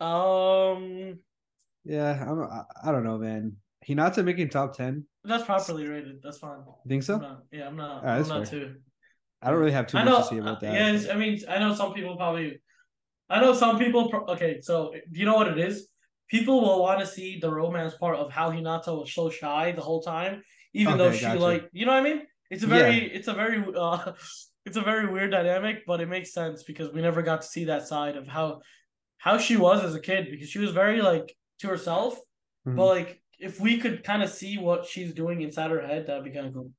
[0.01, 1.19] um.
[1.85, 2.43] Yeah, I'm.
[2.43, 3.57] I, I don't know, man.
[3.89, 5.07] Hinata making top ten.
[5.25, 6.21] That's properly rated.
[6.23, 6.59] That's fine.
[6.85, 7.15] You think so?
[7.15, 8.05] I'm not, yeah, I'm not.
[8.05, 8.61] Right, I'm not fair.
[8.61, 8.75] too.
[9.41, 11.03] I don't really have too I much to say about that.
[11.03, 12.61] Yeah, I mean, I know some people probably.
[13.29, 14.11] I know some people.
[14.29, 15.89] Okay, so you know what it is?
[16.29, 19.83] People will want to see the romance part of how Hinata was so shy the
[19.83, 20.43] whole time,
[20.75, 21.41] even okay, though she gotcha.
[21.41, 22.23] like, you know what I mean?
[22.51, 23.17] It's a very, yeah.
[23.17, 24.12] it's a very, uh,
[24.67, 27.65] it's a very weird dynamic, but it makes sense because we never got to see
[27.65, 28.61] that side of how
[29.19, 32.15] how she was as a kid because she was very like to herself.
[32.67, 32.77] Mm-hmm.
[32.77, 36.25] But like if we could kind of see what she's doing inside her head, that'd
[36.25, 36.71] be kind of cool.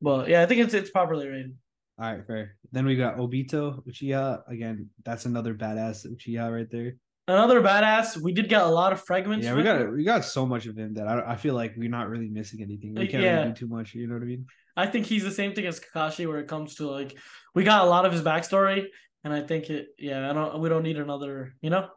[0.00, 1.56] But yeah, I think it's it's properly rated.
[1.98, 2.56] All right, fair.
[2.72, 4.42] Then we got Obito Uchiha.
[4.48, 6.94] Again, that's another badass Uchiha right there.
[7.28, 8.20] Another badass.
[8.20, 9.46] We did get a lot of fragments.
[9.46, 9.94] Yeah, we got him.
[9.94, 12.60] we got so much of him that I, I feel like we're not really missing
[12.62, 12.94] anything.
[12.94, 13.38] We can't yeah.
[13.38, 13.94] really do too much.
[13.94, 14.46] You know what I mean?
[14.76, 17.16] I think he's the same thing as Kakashi, where it comes to like
[17.54, 18.84] we got a lot of his backstory,
[19.22, 19.86] and I think it.
[19.98, 20.60] Yeah, I don't.
[20.60, 21.54] We don't need another.
[21.62, 21.88] You know.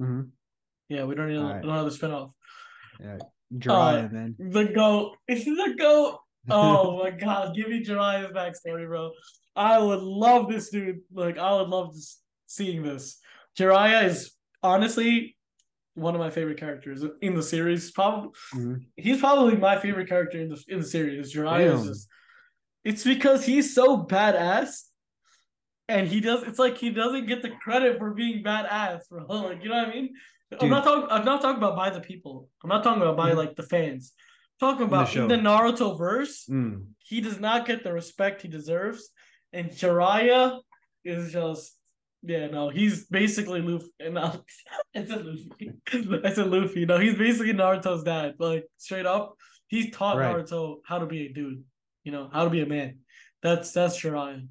[0.00, 0.22] Mm-hmm.
[0.88, 1.64] Yeah, we don't need right.
[1.64, 2.32] another spinoff.
[3.00, 3.18] Yeah,
[3.54, 4.36] Jiraiya, uh, man.
[4.38, 5.16] The goat.
[5.26, 6.20] It's the goat.
[6.50, 9.12] Oh my god, give me Jiraiya's backstory, bro.
[9.54, 11.00] I would love this dude.
[11.12, 13.18] Like, I would love this, seeing this.
[13.58, 15.36] Jiraiya is honestly
[15.94, 17.90] one of my favorite characters in the series.
[17.90, 18.74] Probably, mm-hmm.
[18.96, 21.34] he's probably my favorite character in the in the series.
[21.34, 22.08] Jiraiya is just.
[22.84, 24.82] It's because he's so badass
[25.88, 26.42] and he does.
[26.44, 29.26] It's like he doesn't get the credit for being badass, bro.
[29.28, 30.14] Like you know what I mean?
[30.50, 30.62] Dude.
[30.62, 31.06] I'm not talking.
[31.10, 32.48] I'm not talking about by the people.
[32.62, 33.36] I'm not talking about by mm.
[33.36, 34.12] like the fans.
[34.62, 36.46] Talking about in the, in the Naruto verse.
[36.48, 36.84] Mm.
[36.98, 39.10] He does not get the respect he deserves,
[39.52, 40.60] and Jiraiya
[41.04, 41.76] is just
[42.22, 43.90] yeah, no, he's basically Luffy.
[44.12, 44.40] No,
[44.94, 45.72] it's a Luffy.
[45.92, 46.86] it's a Luffy.
[46.86, 48.36] No, he's basically Naruto's dad.
[48.38, 49.34] Like straight up,
[49.66, 50.36] he's taught right.
[50.36, 51.64] Naruto how to be a dude.
[52.04, 52.98] You know how to be a man.
[53.42, 54.46] That's that's Jiraiya.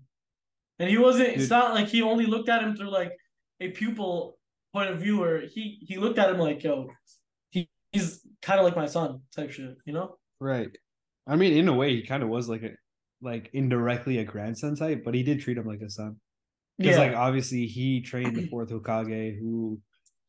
[0.79, 1.29] And he wasn't.
[1.29, 1.39] Dude.
[1.39, 3.13] It's not like he only looked at him through like
[3.61, 4.37] a pupil
[4.73, 6.89] point of view, or he he looked at him like, yo,
[7.51, 9.75] he, he's kind of like my son type shit.
[9.85, 10.17] You know?
[10.39, 10.69] Right.
[11.27, 12.71] I mean, in a way, he kind of was like a
[13.21, 16.17] like indirectly a grandson type, but he did treat him like a son.
[16.77, 17.03] Because yeah.
[17.03, 19.79] like obviously he trained the fourth Hokage who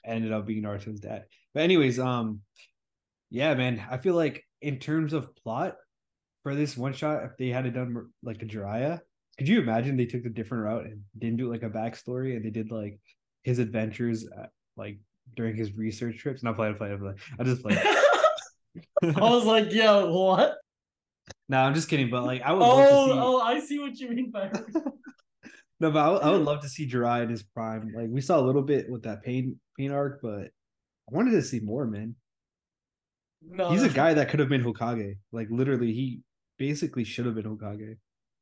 [0.04, 1.24] ended up being Naruto's dad.
[1.54, 2.40] But anyways, um
[3.30, 5.76] yeah, man, I feel like in terms of plot
[6.42, 9.00] for this one shot, if they had it done like a Jiraiya,
[9.38, 12.44] could you imagine they took a different route and didn't do like a backstory and
[12.44, 12.98] they did like
[13.42, 14.98] his adventures at, like
[15.34, 16.42] during his research trips?
[16.42, 17.16] Not playing, playing, playing.
[17.38, 17.78] I just like
[19.02, 20.56] I was like, yo, what?
[21.48, 22.10] No, I'm just kidding.
[22.10, 22.62] But like, I would.
[22.62, 23.12] Oh, see...
[23.14, 24.50] oh, I see what you mean by.
[25.80, 27.92] No, but I, w- I would love to see Jiraiya in his prime.
[27.92, 31.42] Like we saw a little bit with that pain pain arc, but I wanted to
[31.42, 32.14] see more, man.
[33.42, 35.16] No, he's a guy that could have been Hokage.
[35.32, 36.20] Like literally, he
[36.56, 37.96] basically should have been Hokage.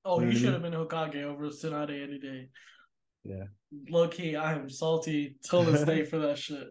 [0.05, 2.49] Oh, you know he should have been Hokage over Tsunade any day.
[3.25, 3.45] Yeah.
[3.89, 6.69] Low key, I am salty till this day for that shit.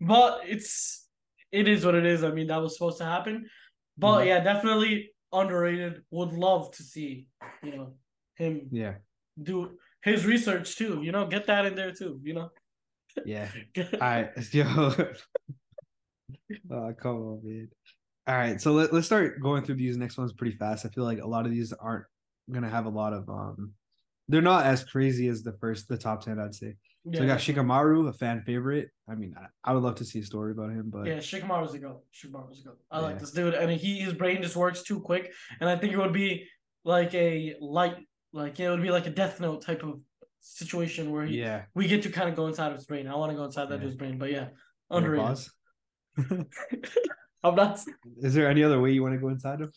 [0.00, 1.06] But it's
[1.52, 2.24] it is what it is.
[2.24, 3.48] I mean, that was supposed to happen.
[3.96, 4.28] But mm-hmm.
[4.28, 6.02] yeah, definitely underrated.
[6.10, 7.28] Would love to see,
[7.62, 7.94] you know,
[8.36, 8.94] him yeah
[9.42, 9.70] do
[10.02, 11.02] his research too.
[11.02, 12.20] You know, get that in there too.
[12.22, 12.50] You know.
[13.24, 13.48] Yeah.
[13.76, 14.64] All right, yo.
[16.70, 17.68] oh, come on, man.
[18.26, 20.84] All right, so let, let's start going through these next ones pretty fast.
[20.84, 22.04] I feel like a lot of these aren't
[22.50, 23.72] gonna have a lot of um
[24.28, 27.26] they're not as crazy as the first the top 10 i'd say yeah, so i
[27.26, 30.52] got shikamaru a fan favorite i mean I, I, would love to see a story
[30.52, 33.06] about him but yeah shikamaru's a go shikamaru's a go i yeah.
[33.06, 35.92] like this dude I and he his brain just works too quick and i think
[35.92, 36.46] it would be
[36.84, 37.96] like a light
[38.32, 40.00] like it would be like a Death Note type of
[40.40, 43.06] situation where he, yeah we get to kind of go inside of his brain.
[43.06, 43.70] I want to go inside yeah.
[43.70, 44.48] that dude's brain, but yeah,
[44.90, 45.44] underrated.
[47.44, 47.80] I'm not.
[48.22, 49.72] Is there any other way you want to go inside him?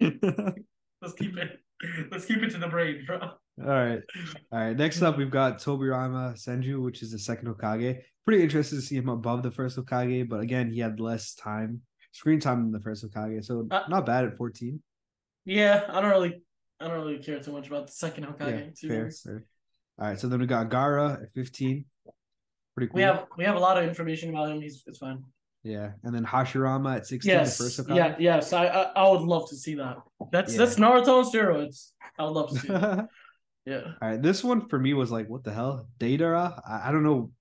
[1.02, 1.60] Let's keep it.
[2.10, 3.18] Let's keep it to the brain, bro.
[3.18, 4.00] All right,
[4.52, 4.76] all right.
[4.76, 8.00] Next up, we've got Tobirama Senju, which is the second Hokage.
[8.24, 11.80] Pretty interested to see him above the first Hokage, but again, he had less time,
[12.12, 14.82] screen time than the first Hokage, so uh, not bad at 14.
[15.44, 16.42] Yeah, I don't really
[16.80, 18.82] I don't really care too much about the second Hokage.
[18.82, 19.46] Yeah, fair, fair.
[19.98, 21.84] All right, so then we got Gaara at 15.
[22.74, 22.96] Pretty cool.
[22.96, 24.60] We have we have a lot of information about him.
[24.60, 25.24] He's it's fine.
[25.66, 27.58] Yeah, and then Hashirama at 16, yes.
[27.58, 28.52] the first Yeah, yes.
[28.52, 29.96] I, I, I would love to see that.
[30.30, 30.58] That's yeah.
[30.58, 31.90] that's Naruto on steroids.
[32.18, 33.08] I would love to see that.
[33.66, 33.80] yeah.
[34.00, 34.22] All right.
[34.22, 35.88] This one for me was like, what the hell?
[35.98, 36.60] Deidara?
[36.64, 37.32] I, I don't know.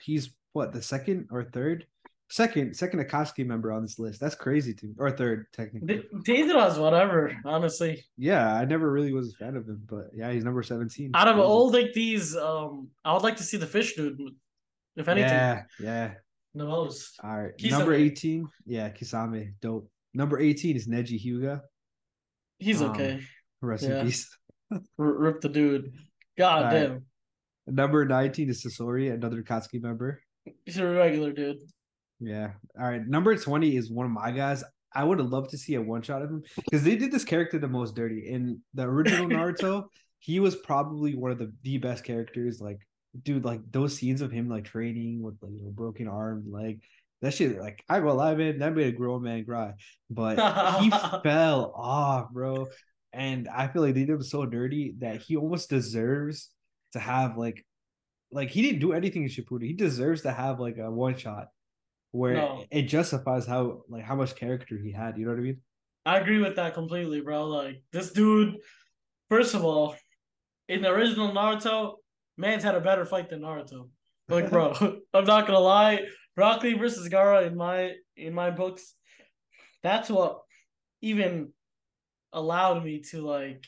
[0.00, 1.86] He's what, the second or third?
[2.30, 4.18] second second Akatsuki member on this list.
[4.18, 6.04] That's crazy too, or third technically.
[6.26, 8.04] Deidara's whatever, honestly.
[8.16, 11.12] Yeah, I never really was a fan of him, but yeah, he's number seventeen.
[11.14, 14.18] Out of all like these, um, I would like to see the fish dude.
[14.96, 16.14] If anything, yeah, yeah,
[16.54, 17.18] the most.
[17.22, 17.70] All right, Kisame.
[17.70, 19.88] number eighteen, yeah, Kisame, dope.
[20.12, 21.60] Number eighteen is Neji Hyuga.
[22.58, 23.20] He's um, okay.
[23.60, 24.00] Rest yeah.
[24.00, 24.28] in peace.
[24.98, 25.92] rip the dude.
[26.36, 26.92] God damn.
[26.92, 27.00] Right.
[27.66, 30.20] Number 19 is Sasori, another Akatsuki member.
[30.64, 31.58] He's a regular dude.
[32.20, 32.50] Yeah.
[32.78, 33.06] All right.
[33.06, 34.62] Number 20 is one of my guys.
[34.94, 37.24] I would have loved to see a one shot of him because they did this
[37.24, 38.28] character the most dirty.
[38.28, 39.84] In the original Naruto,
[40.18, 42.60] he was probably one of the, the best characters.
[42.60, 42.78] Like,
[43.22, 46.82] dude, like those scenes of him like training with like know, broken arm, leg,
[47.22, 49.72] that shit, like I go alive, man, that made a grown man cry.
[50.10, 50.36] But
[50.82, 50.90] he
[51.22, 52.66] fell off, bro.
[53.12, 56.50] And I feel like they did him so dirty that he almost deserves
[56.92, 57.64] to have like
[58.30, 59.64] like he didn't do anything in Shippuden.
[59.64, 61.48] He deserves to have like a one shot
[62.10, 62.64] where no.
[62.70, 65.16] it justifies how like how much character he had.
[65.16, 65.60] You know what I mean?
[66.04, 67.46] I agree with that completely, bro.
[67.46, 68.56] Like this dude,
[69.30, 69.96] first of all,
[70.68, 71.94] in the original Naruto,
[72.36, 73.88] man's had a better fight than Naruto.
[74.28, 74.72] Like, bro,
[75.14, 76.06] I'm not gonna lie.
[76.36, 78.94] Lee versus Gaara in my in my books,
[79.82, 80.40] that's what
[81.00, 81.52] even
[82.32, 83.64] allowed me to like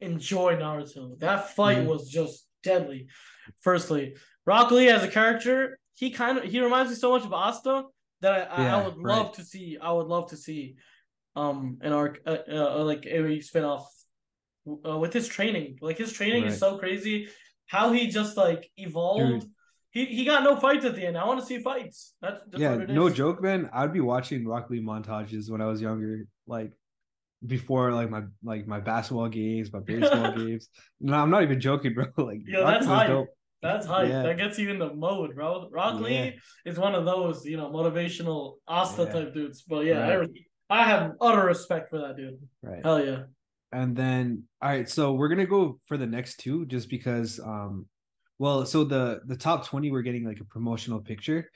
[0.00, 1.18] enjoy Naruto.
[1.18, 1.88] That fight mm-hmm.
[1.88, 3.08] was just deadly.
[3.60, 7.32] Firstly, Rock Lee as a character, he kind of he reminds me so much of
[7.32, 7.84] Asta
[8.22, 9.16] that I, yeah, I would right.
[9.16, 9.78] love to see.
[9.80, 10.76] I would love to see
[11.36, 13.84] um an arc uh, uh, like a spinoff
[14.86, 15.78] uh, with his training.
[15.80, 16.52] Like his training right.
[16.52, 17.28] is so crazy.
[17.66, 19.42] How he just like evolved.
[19.42, 19.50] Dude.
[19.90, 21.16] He, he got no fights at the end.
[21.16, 22.14] I want to see fights.
[22.20, 23.70] That's, that's yeah, no joke, man.
[23.72, 26.26] I'd be watching Rock Lee montages when I was younger.
[26.46, 26.72] Like
[27.44, 30.68] before like my like my basketball games, my baseball games.
[31.00, 32.06] No, I'm not even joking, bro.
[32.16, 33.08] Like yeah, that's hype.
[33.08, 33.28] Dope.
[33.62, 34.08] That's hype.
[34.08, 34.22] Yeah.
[34.22, 35.68] That gets you in the mode, bro.
[35.70, 36.06] Rock yeah.
[36.06, 39.12] Lee is one of those, you know, motivational Asta yeah.
[39.12, 39.62] type dudes.
[39.62, 40.30] But yeah, right.
[40.68, 42.38] I, I have utter respect for that dude.
[42.62, 42.84] Right.
[42.84, 43.22] Hell yeah.
[43.76, 47.84] And then all right, so we're gonna go for the next two just because um
[48.38, 51.50] well, so the the top 20 we're getting like a promotional picture.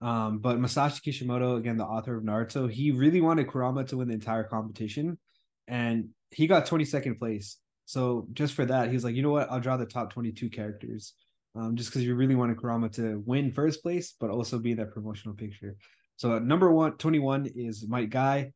[0.00, 4.06] Um, but Masashi Kishimoto, again, the author of Naruto, he really wanted Kurama to win
[4.06, 5.18] the entire competition,
[5.66, 7.56] and he got 22nd place.
[7.86, 9.50] So just for that, he was like, you know what?
[9.50, 11.14] I'll draw the top 22 characters,
[11.56, 14.92] um, just because you really wanted Kurama to win first place, but also be that
[14.92, 15.74] promotional picture.
[16.18, 18.52] So number one, 21 is Might Guy.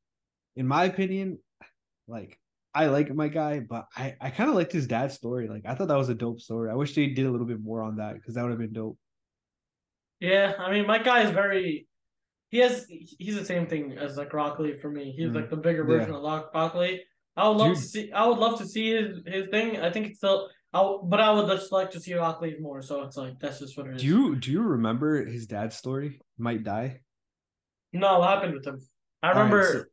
[0.55, 1.41] In my opinion,
[2.07, 2.39] like
[2.75, 5.49] I like Might Guy, but I I kind of liked his dad's story.
[5.49, 6.71] Like I thought that was a dope story.
[6.71, 8.73] I wish they did a little bit more on that because that would have been
[8.73, 8.99] dope.
[10.21, 11.87] Yeah, I mean, Might Guy is very.
[12.49, 12.87] He has.
[12.89, 15.15] He's the same thing as like Rock Lee for me.
[15.17, 16.19] He's mm like the bigger version yeah.
[16.19, 17.03] of Rock Lee.
[17.37, 18.13] I would love you, to see.
[18.13, 19.81] I would love to see his his thing.
[19.81, 20.49] I think it's still.
[20.75, 22.81] I, but I would just like to see Rock Lee more.
[22.81, 24.03] So it's like that's just what it is.
[24.03, 26.21] Do you do you remember his dad's story?
[26.39, 27.01] Might Duy.
[27.93, 28.79] No, what happened with him?
[29.23, 29.85] I remember right, so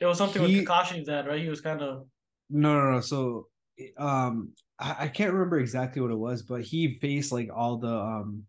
[0.00, 1.40] it was something he, with Kakashi's dad, right?
[1.40, 2.06] He was kind of
[2.50, 3.00] no, no, no.
[3.00, 3.48] So,
[3.96, 7.94] um, I, I can't remember exactly what it was, but he faced like all the
[7.94, 8.44] um,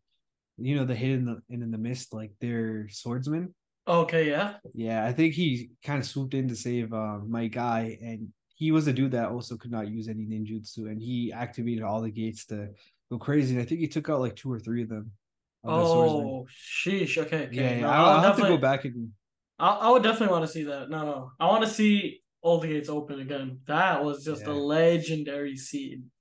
[0.57, 3.53] you know, the hidden in the in the mist, like their swordsmen.
[3.87, 4.55] Okay, yeah.
[4.73, 8.71] Yeah, I think he kind of swooped in to save uh, Might Guy, and he
[8.71, 12.11] was a dude that also could not use any ninjutsu, and he activated all the
[12.11, 12.69] gates to
[13.09, 13.55] go crazy.
[13.55, 15.11] And I think he took out like two or three of them.
[15.63, 17.17] Of oh, sheesh.
[17.17, 17.49] Okay, okay.
[17.51, 17.79] Yeah, yeah.
[17.81, 19.09] No, I'll, I'll have to go back and.
[19.57, 20.89] I, I would definitely want to see that.
[20.89, 23.59] No, no, I want to see all the gates open again.
[23.67, 24.51] That was just yeah.
[24.51, 26.11] a legendary scene.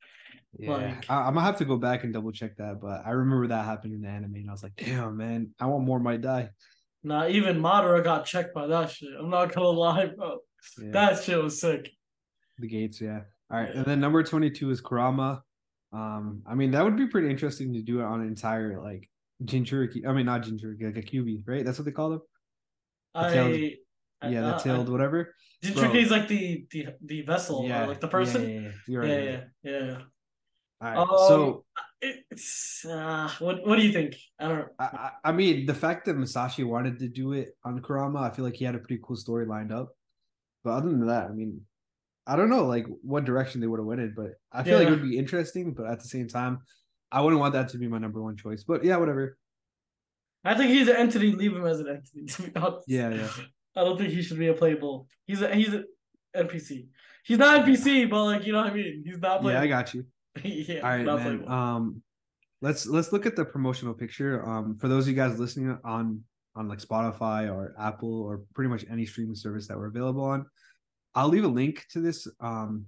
[0.59, 3.11] Yeah, like, I, am gonna have to go back and double check that, but I
[3.11, 6.01] remember that happened in the anime, and I was like, "Damn, man, I want more
[6.01, 6.49] Might Duy."
[7.05, 9.11] Nah, even Madara got checked by that shit.
[9.19, 10.39] I'm not gonna lie, bro.
[10.81, 10.91] Yeah.
[10.93, 11.91] That shit was sick.
[12.59, 13.21] The gates, yeah.
[13.51, 13.79] All right, yeah.
[13.79, 15.43] and then number 22 is Kurama.
[15.93, 19.09] Um, I mean, that would be pretty interesting to do it on an entire like
[19.45, 20.07] Jinchuriki.
[20.07, 21.65] I mean, not Jinchuriki, like a QB, right?
[21.65, 22.23] That's what they call them.
[23.15, 23.77] The I,
[24.23, 25.35] yeah, the tailed, whatever.
[25.65, 28.49] Jinchuriki is like the the the vessel, yeah, like the person.
[28.49, 28.99] Yeah, yeah, yeah.
[28.99, 29.99] Right, yeah, yeah, yeah.
[30.81, 30.97] All right.
[30.97, 31.65] Um, so,
[32.01, 34.17] it's uh, what what do you think?
[34.39, 34.69] I don't.
[34.79, 38.45] I, I mean, the fact that Masashi wanted to do it on Kurama, I feel
[38.45, 39.89] like he had a pretty cool story lined up.
[40.63, 41.63] But other than that, I mean,
[42.27, 44.79] I don't know like what direction they would have went in, but I feel yeah.
[44.79, 45.73] like it would be interesting.
[45.75, 46.61] But at the same time,
[47.11, 48.63] I wouldn't want that to be my number one choice.
[48.63, 49.37] But yeah, whatever.
[50.45, 51.33] I think he's an entity.
[51.33, 52.27] Leave him as an entity.
[52.27, 52.89] To be honest.
[52.89, 53.31] Yeah, yeah.
[53.79, 55.07] I don't think he should be a playable.
[55.25, 55.85] He's a he's an
[56.37, 56.88] NPC.
[57.25, 59.03] He's not NPC, but like you know what I mean.
[59.07, 59.53] He's not playable.
[59.53, 60.05] Yeah, I got you.
[60.43, 61.19] yeah, all right, man.
[61.21, 61.49] Playable.
[61.49, 62.03] Um,
[62.61, 64.45] let's let's look at the promotional picture.
[64.45, 66.25] Um, for those of you guys listening on
[66.57, 70.45] on like Spotify or Apple or pretty much any streaming service that we're available on,
[71.14, 72.87] I'll leave a link to this um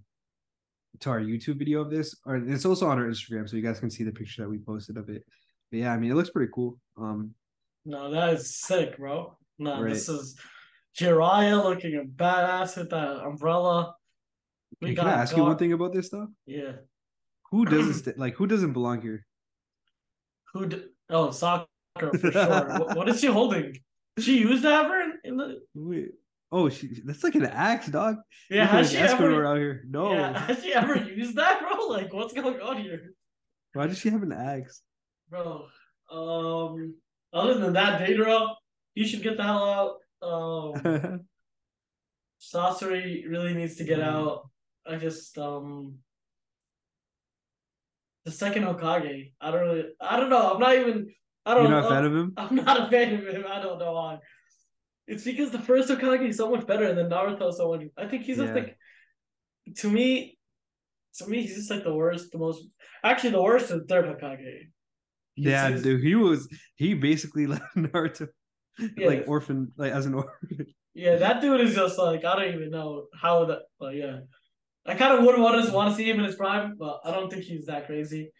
[0.98, 3.78] to our YouTube video of this, or it's also on our Instagram, so you guys
[3.78, 5.22] can see the picture that we posted of it.
[5.70, 6.78] But yeah, I mean, it looks pretty cool.
[6.96, 7.32] Um,
[7.84, 9.36] no, that is sick, bro.
[9.60, 9.92] No, right.
[9.92, 10.36] this is
[10.98, 13.94] Jiraiya looking a badass with that umbrella.
[14.80, 16.28] We Can I ask you one thing about this stuff?
[16.46, 16.72] Yeah.
[17.50, 19.26] Who doesn't like who doesn't belong here?
[20.52, 20.66] Who?
[20.66, 21.66] D- oh, Sakura
[22.18, 22.78] for sure.
[22.78, 23.76] what, what is she holding?
[24.18, 25.60] She used that ever in, in the.
[25.74, 26.10] Wait.
[26.52, 28.16] Oh, she that's like an axe, dog.
[28.48, 29.84] Yeah, has like she ever out here?
[29.88, 30.12] No.
[30.12, 31.70] Yeah, has she ever used that, bro?
[31.90, 33.14] Like, what's going on here?
[33.72, 34.80] Why does she have an axe,
[35.28, 35.66] bro?
[36.10, 36.94] Um,
[37.32, 38.54] other than that, Deidara,
[38.94, 39.96] you should get the hell out.
[40.22, 41.20] Um,
[42.40, 44.04] Sasori really needs to get mm.
[44.04, 44.48] out.
[44.86, 45.98] I just um
[48.24, 49.32] the second Hokage.
[49.40, 49.84] I don't really.
[50.00, 50.52] I don't know.
[50.52, 51.08] I'm not even.
[51.46, 51.64] I don't.
[51.64, 52.32] You're not a fan of him.
[52.36, 53.44] I'm not a fan of him.
[53.48, 54.18] I don't know why.
[55.06, 57.86] It's because the first Hokage is so much better, and then Naruto so much.
[57.96, 58.44] I think he's yeah.
[58.44, 58.76] just like.
[59.76, 60.38] To me,
[61.18, 62.64] to me, he's just like the worst, the most.
[63.04, 64.68] Actually, the worst is third Hokage.
[65.34, 66.02] He's yeah, just, dude.
[66.02, 66.48] He was.
[66.76, 68.28] He basically left Naruto
[68.96, 69.06] yeah.
[69.06, 70.66] like orphan, like as an orphan.
[70.92, 73.60] Yeah, that dude is just like I don't even know how that.
[73.78, 74.18] But yeah,
[74.84, 77.12] I kind of would want to want to see him in his prime, but I
[77.12, 78.32] don't think he's that crazy.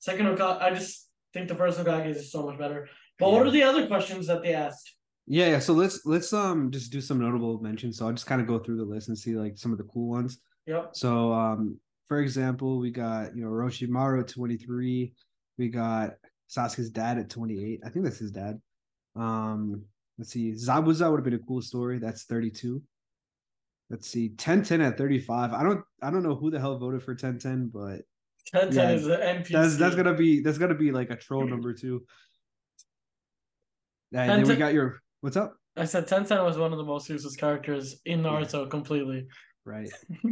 [0.00, 2.88] Second Hokage, I just think the first Hokage is so much better.
[3.20, 3.32] But yeah.
[3.32, 4.96] what are the other questions that they asked?
[5.26, 5.58] Yeah, yeah.
[5.60, 7.98] So let's let's um just do some notable mentions.
[7.98, 9.84] So I'll just kind of go through the list and see like some of the
[9.84, 10.38] cool ones.
[10.66, 10.90] Yep.
[10.94, 11.78] So um
[12.08, 15.12] for example, we got you know Orochimaru at 23.
[15.56, 16.10] We got
[16.50, 17.80] Sasuke's dad at 28.
[17.84, 18.60] I think that's his dad.
[19.16, 19.84] Um,
[20.18, 21.98] let's see, Zabuza would have been a cool story.
[21.98, 22.82] That's 32.
[23.90, 25.52] Let's see, Tenten at 35.
[25.52, 28.02] I don't I don't know who the hell voted for Tenten, but
[28.52, 29.48] Tenten yeah, is an NPC.
[29.48, 32.04] That's that's gonna be that's gonna be like a troll number two.
[34.14, 35.56] And then we got your what's up?
[35.76, 38.70] I said Tenten was one of the most useless characters in Naruto yeah.
[38.70, 39.26] completely.
[39.64, 39.90] Right.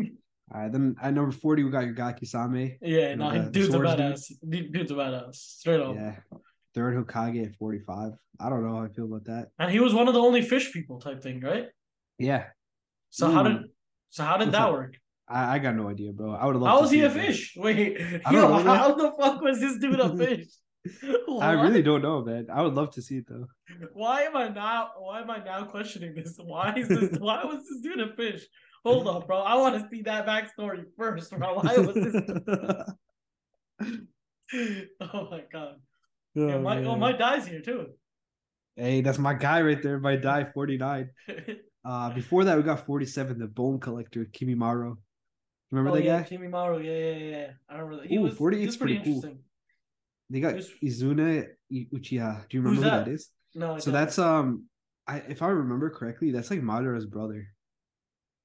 [0.53, 2.76] All right, then at number 40, we got your Guy Kisame.
[2.83, 4.33] Yeah, no, the, dude's a badass.
[4.49, 4.72] Dude.
[4.72, 5.37] Dude's a badass.
[5.37, 5.95] Straight up.
[5.95, 6.16] Yeah.
[6.75, 8.12] Third Hokage at 45.
[8.41, 9.49] I don't know how I feel about that.
[9.59, 11.66] And he was one of the only fish people type thing, right?
[12.18, 12.45] Yeah.
[13.11, 13.62] So how did hmm.
[14.11, 14.73] so how did What's that up?
[14.73, 14.97] work?
[15.29, 16.33] I, I, got no idea, bro.
[16.33, 17.55] I would have loved How was he a fish?
[17.57, 18.01] Wait,
[18.31, 20.47] yo, how the fuck was this dude a fish?
[21.41, 22.47] I really don't know, man.
[22.53, 23.47] I would love to see it though.
[23.93, 24.91] Why am I now?
[24.99, 26.39] Why am I now questioning this?
[26.43, 27.18] Why is this?
[27.18, 28.43] why was this dude a fish?
[28.85, 29.41] Hold up, bro.
[29.41, 31.55] I want to see that backstory first, bro.
[31.55, 32.14] Why was this?
[35.01, 35.77] oh my god.
[36.37, 37.89] Oh, yeah, my, oh, Might Duy's here too.
[38.76, 39.99] Hey, that's my guy right there.
[39.99, 41.11] Might Duy 49.
[41.85, 44.97] uh before that, we got 47, the bone collector, Kimimaro.
[45.70, 46.28] Remember oh, that yeah, guy?
[46.28, 47.51] Kimimaro, yeah, yeah, yeah.
[47.68, 48.07] I remember that.
[48.07, 49.37] He Ooh, was 48 is pretty, pretty cool.
[50.31, 50.70] They got was...
[50.83, 52.49] Izuna Uchiha.
[52.49, 53.31] Do you remember who that is?
[53.55, 53.78] No.
[53.78, 54.66] so that's um
[55.07, 57.49] I if I remember correctly, that's like Madara's brother.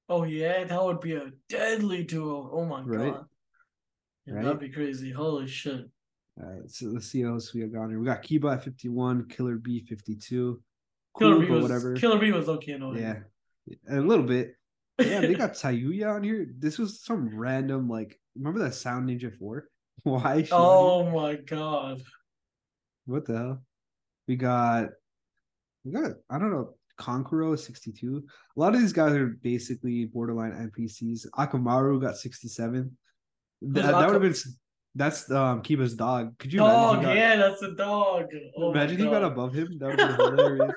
[0.08, 2.50] Oh yeah, that would be a deadly duo.
[2.52, 3.12] Oh my right?
[3.12, 3.26] god.
[4.26, 4.44] Yeah, right?
[4.44, 5.12] That'd be crazy.
[5.12, 5.86] Holy shit.
[6.36, 7.98] Right, so let's see how else we got here.
[7.98, 10.60] We got Kiba at 51, Killer B 52.
[11.14, 11.94] Cool, Killer B was whatever.
[11.94, 12.98] Killer B was okay annoying.
[12.98, 13.18] Yeah.
[13.88, 14.54] A little bit.
[14.98, 16.46] Yeah, they got Tayuya on here.
[16.58, 19.68] This was some random like remember that Sound Ninja 4?
[20.04, 20.48] Why?
[20.50, 22.00] Oh my god.
[23.04, 23.62] What the hell?
[24.26, 24.88] We got
[25.84, 28.24] we got I don't know Kankuro 62.
[28.56, 31.26] A lot of these guys are basically borderline NPCs.
[31.38, 32.96] Akamaru got 67.
[33.62, 34.34] That, that would have been
[34.96, 36.38] that's um Kiba's dog.
[36.38, 37.02] Could you dog?
[37.02, 38.26] Got, yeah, that's a dog.
[38.56, 39.78] Oh imagine he got above him.
[39.78, 40.74] That would be hilarious.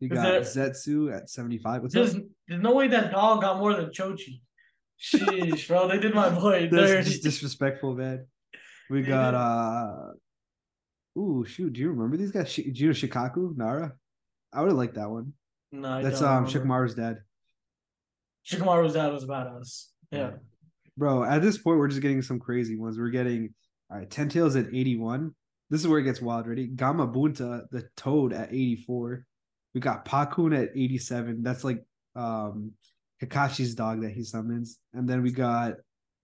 [0.00, 1.82] You got there, Zetsu at 75.
[1.82, 2.14] What's there's,
[2.46, 4.40] there's no way that dog got more than Choji.
[5.00, 5.88] Sheesh, bro.
[5.88, 7.10] They did my boy That's dirty.
[7.10, 8.26] just disrespectful, man.
[8.90, 10.12] We got uh
[11.18, 11.72] Ooh, shoot.
[11.72, 12.54] Do you remember these guys?
[12.54, 13.94] Do you know Shikaku, Nara?
[14.52, 15.32] I would have liked that one.
[15.72, 17.18] No, That's um Shikamaru's dad.
[18.46, 19.86] Shikamaru's dad was badass.
[20.10, 20.32] Yeah.
[20.96, 22.98] Bro, at this point, we're just getting some crazy ones.
[22.98, 23.54] We're getting
[23.90, 25.34] all right, Ten Tails at 81.
[25.70, 26.68] This is where it gets wild, ready?
[26.68, 29.24] Gamabunta, the toad at 84.
[29.74, 31.42] We got Pakkun at 87.
[31.42, 31.82] That's like
[32.14, 32.72] um
[33.22, 34.78] Kakashi's dog that he summons.
[34.92, 35.74] And then we got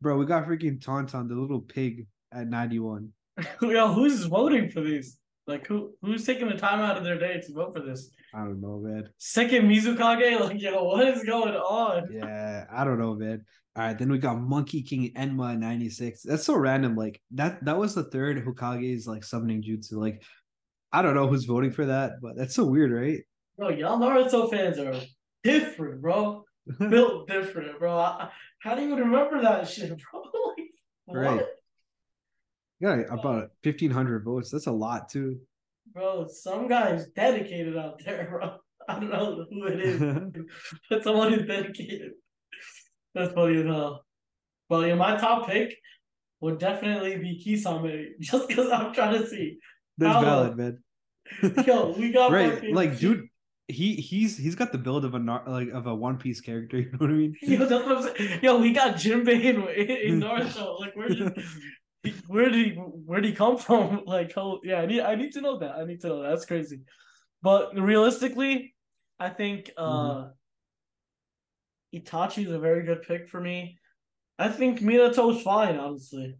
[0.00, 3.10] bro, we got freaking Tonton, the little pig at 91.
[3.62, 5.18] Yo, who's voting for these?
[5.46, 8.10] Like who who's taking the time out of their day to vote for this?
[8.34, 9.08] I don't know, man.
[9.18, 12.08] Second Mizukage, like yo, what is going on?
[12.12, 13.44] Yeah, I don't know, man.
[13.76, 16.22] All right, then we got Monkey King Enma 96.
[16.22, 16.96] That's so random.
[16.96, 19.92] Like that that was the third Hokage's like summoning jutsu.
[19.94, 20.22] Like
[20.92, 23.20] I don't know who's voting for that, but that's so weird, right?
[23.56, 25.00] Bro, y'all Naruto fans are
[25.44, 26.44] different, bro.
[26.78, 27.98] Built different, bro.
[27.98, 30.22] I, how do you remember that shit, bro?
[31.08, 31.46] like, right.
[32.80, 34.50] Yeah, about fifteen hundred votes.
[34.50, 35.40] That's a lot too.
[35.92, 38.56] Bro, some guy's dedicated out there, bro.
[38.88, 40.00] I don't know who it is,
[40.90, 42.12] but someone is dedicated.
[43.14, 44.00] That's funny enough.
[44.68, 45.76] Well, yeah, my top pick
[46.40, 49.58] would definitely be Kisame, just because I'm trying to see.
[49.98, 50.78] That's valid, man.
[51.66, 53.26] Yo, we got right, like, dude.
[53.68, 56.78] He he's he's got the build of a like of a One Piece character.
[56.80, 57.36] You know what I mean?
[57.40, 58.40] Yo, that's what I'm saying.
[58.42, 60.80] Yo, we got Jinbei in, in Naruto.
[60.80, 61.38] Like, we're just
[62.26, 64.02] where did he where did he come from?
[64.06, 65.76] Like, oh yeah, I need I need to know that.
[65.76, 66.30] I need to know that.
[66.30, 66.80] That's crazy.
[67.42, 68.74] But realistically,
[69.18, 70.28] I think uh mm-hmm.
[71.98, 73.78] Itachi is a very good pick for me.
[74.38, 76.36] I think Minato's fine, honestly.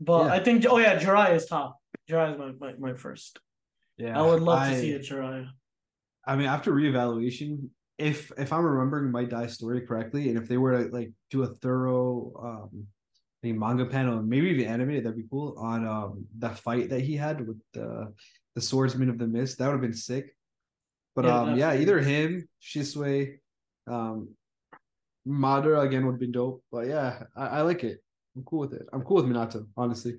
[0.00, 0.32] But yeah.
[0.32, 1.78] I think oh yeah, Jiraiya is top.
[2.10, 3.38] Jiraiya is my, my, my first.
[3.96, 4.18] Yeah.
[4.18, 5.48] I would love I, to see a Jiraiya.
[6.26, 10.56] I mean, after reevaluation, if if I'm remembering Might Duy story correctly, and if they
[10.56, 12.86] were to like do a thorough um
[13.50, 15.56] a manga panel, maybe even animated, that'd be cool.
[15.58, 18.12] On um the fight that he had with the
[18.54, 20.34] the swordsman of the mist, that would have been sick.
[21.14, 23.38] But yeah, um yeah, either him, Shisui,
[23.86, 24.28] um
[25.26, 26.62] Madara again would have been dope.
[26.70, 27.98] But yeah, I, I like it.
[28.36, 28.86] I'm cool with it.
[28.92, 30.14] I'm cool with Minato, honestly.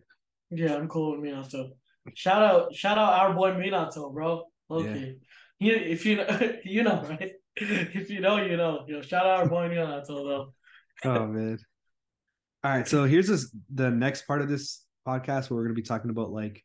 [0.49, 1.71] Yeah, I'm cool with Minato.
[2.13, 4.45] Shout out, shout out our boy Minato, bro.
[4.69, 5.17] Okay,
[5.59, 5.71] yeah.
[5.71, 7.33] you if you know, you know, right?
[7.55, 8.85] if you know, you know.
[8.87, 10.53] Yo, shout out our boy Minato though.
[11.03, 11.57] oh man.
[12.65, 15.83] All right, so here's this the next part of this podcast where we're gonna be
[15.83, 16.63] talking about like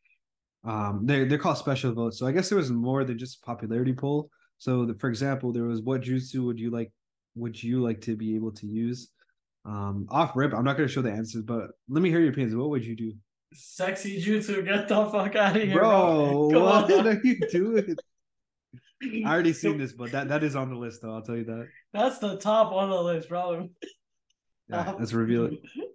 [0.63, 2.17] um they're they're called special votes.
[2.17, 4.31] So I guess there was more than just a popularity poll.
[4.57, 6.91] So the, for example, there was what jutsu would you like
[7.35, 9.09] would you like to be able to use?
[9.63, 12.55] Um off rip, I'm not gonna show the answers, but let me hear your opinions.
[12.55, 13.13] What would you do?
[13.53, 16.49] Sexy jutsu, get the fuck out of here, bro.
[16.49, 16.61] bro.
[16.61, 17.07] What on.
[17.09, 17.95] are you doing?
[19.23, 21.13] I already seen this, but that that is on the list though.
[21.13, 21.67] I'll tell you that.
[21.93, 23.69] That's the top on the list, bro.
[24.67, 25.61] Yeah, let's reveal it.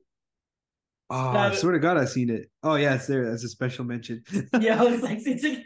[1.08, 2.50] Oh, I swear to God, I've seen it.
[2.62, 4.24] Oh yeah, it's there as a special mention.
[4.60, 5.64] yeah, I was like, it's a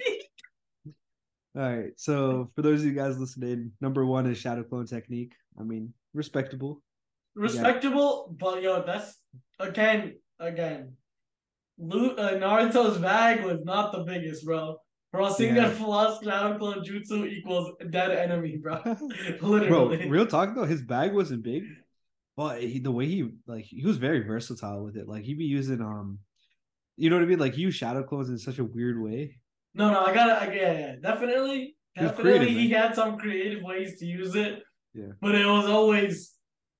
[1.56, 1.92] All right.
[1.96, 5.32] So for those of you guys listening, number one is shadow clone technique.
[5.58, 6.82] I mean, respectable.
[7.34, 9.16] Respectable, but yo, that's
[9.58, 10.96] again, again.
[11.78, 14.76] Loot uh, Naruto's bag was not the biggest, bro.
[15.14, 15.74] Rasengan yeah.
[15.76, 18.80] plus Cloud Clone Jutsu equals dead enemy, bro.
[19.40, 19.96] Literally.
[19.96, 21.64] Bro, real talk though, his bag wasn't big,
[22.36, 25.08] but he, the way he like he was very versatile with it.
[25.08, 26.18] Like he'd be using um,
[26.96, 27.38] you know what I mean?
[27.38, 29.36] Like he used shadow clones in such a weird way.
[29.74, 30.54] No, no, I got it.
[30.54, 32.54] Yeah, yeah, definitely, definitely.
[32.54, 34.62] He had some creative ways to use it.
[34.94, 36.32] Yeah, but it was always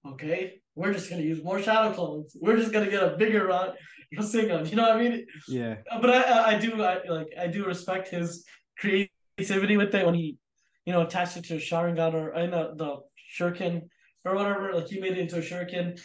[0.07, 0.61] okay.
[0.74, 2.36] We're just gonna use more shadow clones.
[2.40, 3.70] We're just gonna get a bigger run.
[4.16, 4.68] Rasengan.
[4.68, 5.26] You know what I mean?
[5.46, 5.76] Yeah.
[6.01, 8.44] But I I do I like I do respect his
[8.78, 10.38] creativity with it when he,
[10.84, 12.96] you know, attached it to Sharingan or I know the
[13.38, 13.88] Shuriken
[14.24, 14.72] or whatever.
[14.74, 16.00] Like he made it into a Shuriken.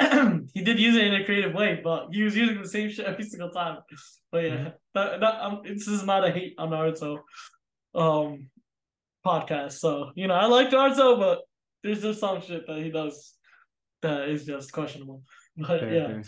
[0.54, 3.04] he did use it in a creative way, but he was using the same shit
[3.04, 3.78] every single time.
[4.32, 4.68] But yeah, mm-hmm.
[4.94, 7.18] that, that, um, this is not a hate on Naruto
[7.94, 8.48] um
[9.26, 9.72] podcast.
[9.72, 11.40] So you know, I like Naruto, but
[11.82, 13.34] there's just some shit that he does
[14.02, 15.22] that is just questionable.
[15.56, 16.06] But fair, yeah.
[16.06, 16.22] Fair.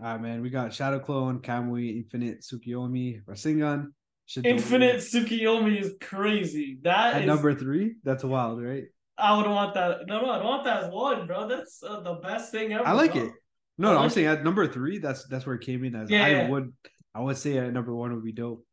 [0.00, 0.40] All right, man.
[0.40, 3.88] We got Shadow Clone, Kamui, Infinite, Tsukiyomi, Rasengan.
[4.28, 4.46] Chidori.
[4.46, 6.78] Infinite Tsukiyomi is crazy.
[6.82, 8.84] That At is, number three, that's wild, right?
[9.16, 10.06] I would want that.
[10.06, 11.48] No, no, I don't want that as one, bro.
[11.48, 12.86] That's uh, the best thing ever.
[12.86, 13.24] I like bro.
[13.24, 13.32] it.
[13.76, 16.10] No, no, I'm saying at number three, that's that's where it came in as.
[16.10, 16.48] Yeah, I yeah.
[16.48, 16.72] would,
[17.14, 18.64] I would say at number one would be dope.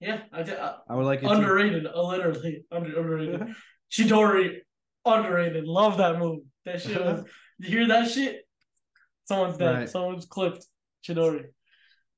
[0.00, 0.58] Yeah, I did.
[0.58, 3.54] Uh, I would like it underrated, uh, literally under, underrated.
[3.90, 4.58] Chidori,
[5.04, 5.64] underrated.
[5.64, 6.40] Love that move.
[6.64, 7.24] That shit was.
[7.58, 8.46] you hear that shit?
[9.24, 9.74] Someone's dead.
[9.74, 9.88] Right.
[9.88, 10.64] Someone's clipped.
[11.06, 11.44] Chidori.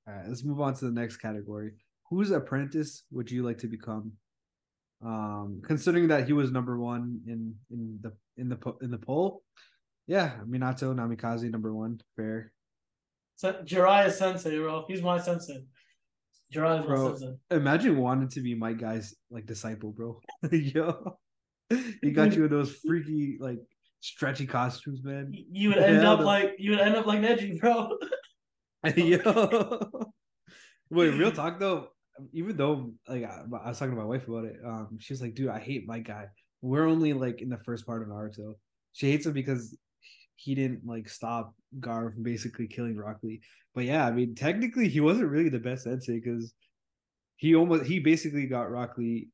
[0.07, 1.72] All right, let's move on to the next category.
[2.09, 4.12] Whose apprentice would you like to become?
[5.05, 9.43] Um, considering that he was number one in in the in the in the poll,
[10.07, 12.53] yeah, Minato Namikaze number one, fair.
[13.43, 14.85] Jiraiya Sensei, bro.
[14.87, 15.65] He's my sensei.
[16.53, 17.37] Jiraiya's bro, my sensei.
[17.51, 20.21] Imagine wanting to be Might Guy's like disciple, bro.
[20.53, 21.17] Yo,
[22.03, 23.61] he got you in those freaky like
[24.01, 25.33] stretchy costumes, man.
[25.33, 26.25] You would end yeah, up the...
[26.25, 27.97] like you would end up like Neji, bro.
[28.97, 29.91] Yo.
[30.91, 31.89] Wait, real talk though.
[32.33, 35.35] Even though like I, I was talking to my wife about it, um, she's like,
[35.35, 36.27] "Dude, I hate Might Guy.
[36.62, 38.55] We're only like in the first part of Naruto.
[38.93, 39.77] She hates him because
[40.37, 43.41] he didn't like stop Gaara from basically killing Rock Lee.
[43.75, 46.53] But yeah, I mean, technically, he wasn't really the best sensei because
[47.37, 49.29] he almost he basically got Rock Lee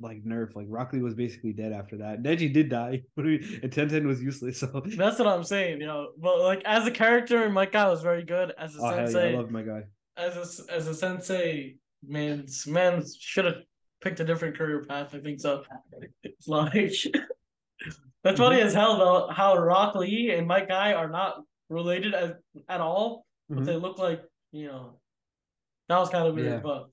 [0.00, 0.54] like nerf.
[0.54, 2.22] Like Rock Lee was basically dead after that.
[2.22, 4.58] Neji did die, but and Tenten was useless.
[4.60, 6.08] So that's what I'm saying, you know.
[6.18, 9.30] But like as a character, Might Guy was very good as a oh, sensei.
[9.30, 9.82] Yeah, I love Might Guy.
[10.16, 11.76] As a as a sensei,
[12.06, 13.56] man, man should have
[14.00, 15.14] picked a different career path.
[15.14, 15.64] I think so.
[16.22, 16.72] It's like
[18.24, 18.66] that's funny mm-hmm.
[18.66, 19.28] as hell though.
[19.32, 22.32] How Rock Lee and Might Guy are not related as,
[22.68, 23.64] at all, but mm-hmm.
[23.64, 24.22] they look like
[24.52, 25.00] you know.
[25.88, 26.60] That was kind of weird, yeah.
[26.62, 26.88] but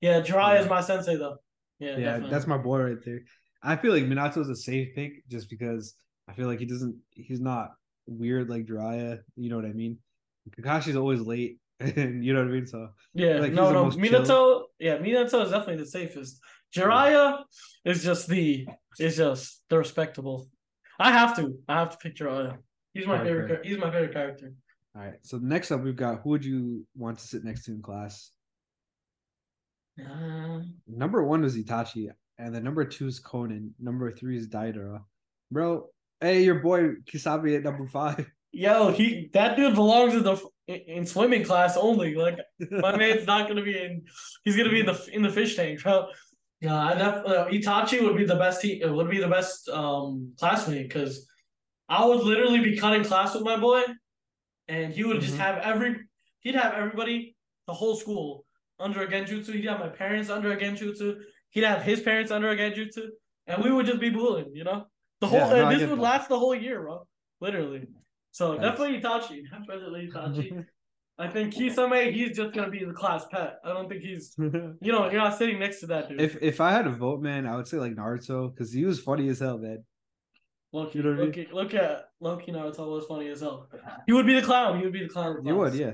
[0.00, 0.62] yeah, Dry yeah.
[0.62, 1.36] is my sensei though.
[1.78, 2.30] Yeah, yeah, definitely.
[2.30, 3.20] that's my boy right there.
[3.62, 5.94] I feel like Minato is a safe pick just because
[6.28, 6.96] I feel like he doesn't.
[7.10, 7.70] He's not
[8.06, 9.20] weird like Jiraiya.
[9.36, 9.98] You know what I mean?
[10.50, 12.66] Kakashi's always late, and you know what I mean.
[12.66, 14.26] So yeah, like, no, no, Minato.
[14.26, 14.66] Chill.
[14.78, 16.40] Yeah, Minato is definitely the safest.
[16.74, 17.38] Jiraiya
[17.84, 17.92] yeah.
[17.92, 18.66] is just the
[18.98, 20.48] is just the respectable.
[20.98, 21.58] I have to.
[21.68, 22.58] I have to pick Jiraiya.
[22.92, 23.64] He's my favorite.
[23.64, 24.52] He's my favorite character.
[24.96, 25.14] All right.
[25.22, 28.30] So next up, we've got who would you want to sit next to in class?
[30.00, 33.70] Uh, number one is Itachi, and then number two is Konan.
[33.80, 35.00] Number three is Deidara.
[35.50, 35.88] Bro,
[36.20, 38.30] hey, your boy Kisame at number five.
[38.52, 42.14] Yo, he that dude belongs in the in swimming class only.
[42.14, 42.38] Like
[42.70, 44.02] my man's not gonna be in.
[44.44, 46.08] He's gonna be in the in the fish tank, bro.
[46.60, 48.62] Yeah, I definitely uh, Itachi would be the best.
[48.62, 51.26] He would be the best um classmate because
[51.88, 53.82] I would literally be cutting class with my boy,
[54.68, 55.26] and he would mm-hmm.
[55.26, 55.96] just have every.
[56.40, 57.36] He'd have everybody,
[57.66, 58.44] the whole school,
[58.78, 59.54] under a genjutsu.
[59.54, 61.20] He'd have my parents under a genjutsu.
[61.50, 63.08] He'd have his parents under a genjutsu,
[63.46, 64.54] and we would just be bullying.
[64.54, 64.86] You know,
[65.20, 66.02] the whole yeah, no, this would that.
[66.02, 67.06] last the whole year, bro.
[67.40, 67.86] Literally.
[68.34, 68.62] So nice.
[68.62, 69.48] definitely Itachi.
[69.50, 70.64] Definitely Itachi.
[71.16, 73.60] I think Kisame, he's just gonna be the class pet.
[73.64, 76.20] I don't think he's, you know, you're not sitting next to that dude.
[76.20, 78.98] If if I had a vote, man, I would say like Naruto because he was
[78.98, 79.84] funny as hell, man.
[80.72, 81.46] Loki, you know look, mean?
[81.52, 83.68] look at Loki Naruto was funny as hell.
[84.08, 84.78] He would be the clown.
[84.78, 85.46] He would be the clown.
[85.46, 85.92] You would, yeah.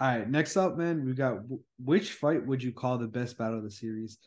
[0.00, 1.38] All right, next up, man, we got
[1.78, 4.18] which fight would you call the best battle of the series?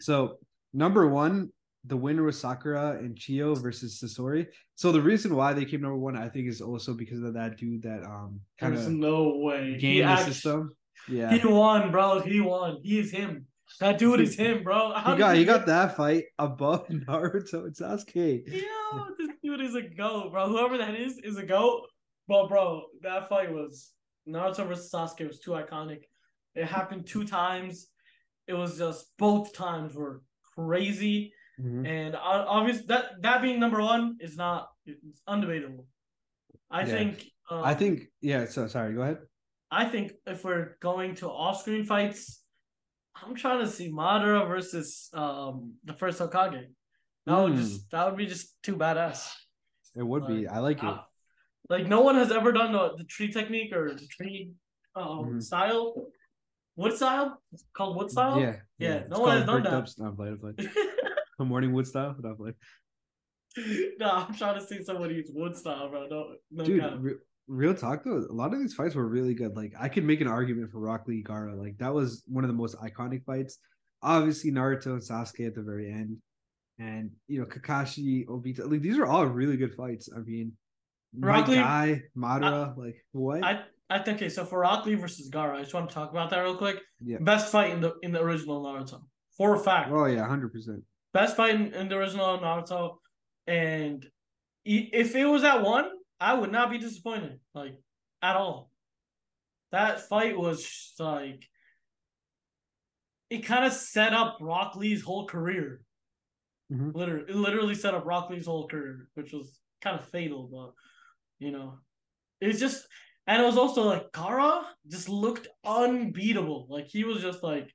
[0.00, 0.38] So
[0.72, 1.52] number one,
[1.86, 4.46] the winner was Sakura and Chiyo versus Sasori.
[4.74, 7.58] So the reason why they came number one, I think, is also because of that
[7.58, 10.74] dude that um kind of no way game the system.
[11.08, 12.20] Yeah, he won, bro.
[12.20, 12.78] He won.
[12.82, 13.46] He's him.
[13.80, 14.92] That dude is him, bro.
[14.94, 18.46] How he got he got that fight above Naruto and Sasuke.
[18.46, 20.48] Yo, this dude is a goat, bro.
[20.48, 21.82] Whoever that is is a goat.
[22.26, 23.90] But bro, that fight was
[24.26, 26.04] Naruto versus Sasuke was too iconic.
[26.54, 27.88] It happened two times.
[28.46, 30.22] It was just both times were
[30.54, 31.33] crazy.
[31.60, 31.86] Mm-hmm.
[31.86, 35.84] And obviously, that that being number one is not it's undebatable.
[36.70, 36.86] I yeah.
[36.86, 37.24] think.
[37.50, 38.46] Um, I think yeah.
[38.46, 38.94] So sorry.
[38.94, 39.18] Go ahead.
[39.70, 42.42] I think if we're going to off-screen fights,
[43.14, 46.66] I'm trying to see Madara versus um the first Hokage.
[47.26, 47.44] That mm.
[47.44, 49.30] would just that would be just too badass.
[49.96, 50.48] It would like, be.
[50.48, 50.84] I like it.
[50.84, 51.02] Uh,
[51.68, 54.50] like no one has ever done the, the tree technique or the tree
[54.96, 55.40] um, mm-hmm.
[55.40, 56.08] style.
[56.76, 57.40] Wood style?
[57.52, 58.40] It's called wood style?
[58.40, 58.56] Yeah.
[58.78, 58.94] Yeah.
[58.94, 59.02] yeah.
[59.08, 60.88] No one has done that.
[61.38, 61.44] not play, play.
[61.44, 62.16] the morning wood style?
[62.20, 62.52] Not play.
[63.98, 66.06] no, I'm trying to see somebody use wood style, bro.
[66.08, 67.14] No, no Dude, re-
[67.46, 69.56] real talk though, a lot of these fights were really good.
[69.56, 71.58] Like I could make an argument for Rock Lee Gaara.
[71.58, 73.58] Like that was one of the most iconic fights.
[74.02, 76.18] Obviously, Naruto and Sasuke at the very end.
[76.78, 80.08] And you know, Kakashi, Obito, like these are all really good fights.
[80.14, 80.52] I mean,
[81.16, 83.44] Rock Lee, guy, Madara, I, like what?
[83.44, 84.28] I I think okay.
[84.28, 86.78] So for Rock Lee versus Gaara, I just want to talk about that real quick.
[87.00, 87.18] Yeah.
[87.20, 89.02] Best fight in the in the original Naruto,
[89.36, 89.90] for a fact.
[89.92, 90.82] Oh yeah, hundred percent.
[91.14, 92.96] Best fight in, in the original Naruto,
[93.46, 94.04] and
[94.64, 95.88] if it was at one,
[96.20, 97.78] I would not be disappointed, like
[98.20, 98.70] at all.
[99.72, 101.44] That fight was like
[103.30, 105.80] it kind of set up Rock Lee's whole career.
[106.72, 106.90] Mm-hmm.
[106.94, 110.72] Literally, it literally set up Rock Lee's whole career, which was kind of fatal, but
[111.44, 111.78] you know,
[112.40, 112.86] it's just,
[113.26, 116.66] and it was also like Gaara just looked unbeatable.
[116.68, 117.70] Like he was just like,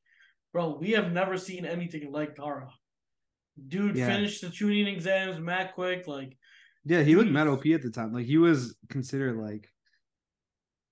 [0.53, 2.69] bro, we have never seen anything like Gaara.
[3.68, 4.07] Dude yeah.
[4.07, 6.38] finished the Chunin exams mad quick, like.
[6.86, 8.14] Yeah, he looked mad OP at the time.
[8.14, 9.68] Like he was considered like,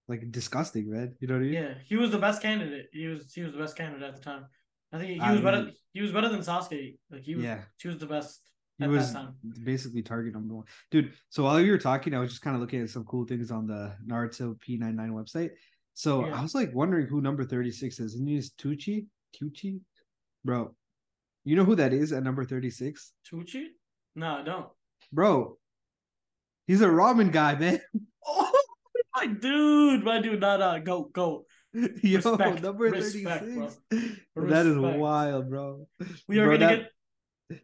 [0.07, 1.15] like disgusting, man.
[1.19, 1.53] You know what I mean?
[1.53, 2.87] Yeah, he was the best candidate.
[2.91, 4.45] He was he was the best candidate at the time.
[4.91, 5.63] I think he was I better.
[5.63, 6.97] Mean, he was better than Sasuke.
[7.09, 7.43] Like he was.
[7.43, 7.61] Yeah.
[7.81, 8.41] He was the best.
[8.79, 9.15] He was
[9.63, 11.13] basically target number one, dude.
[11.29, 13.49] So while you were talking, I was just kind of looking at some cool things
[13.49, 15.49] on the Naruto P99 website.
[15.95, 16.37] So yeah.
[16.37, 18.13] I was like wondering who number 36 is.
[18.13, 19.07] And he's Teuchi?
[19.35, 19.79] Teuchi?
[20.45, 20.75] Bro,
[21.47, 23.13] you know who that is at number 36?
[23.31, 23.67] Teuchi?
[24.15, 24.67] No, I don't.
[25.13, 25.57] Bro,
[26.67, 27.79] he's a ramen guy, man.
[28.29, 28.51] Oh,
[29.15, 31.45] my dude, my dude, nah, nah, go, go.
[31.73, 33.77] Yo, respect, number respect, 36.
[34.35, 35.87] That is wild, bro.
[36.27, 36.89] We are bro, gonna that...
[37.49, 37.61] get.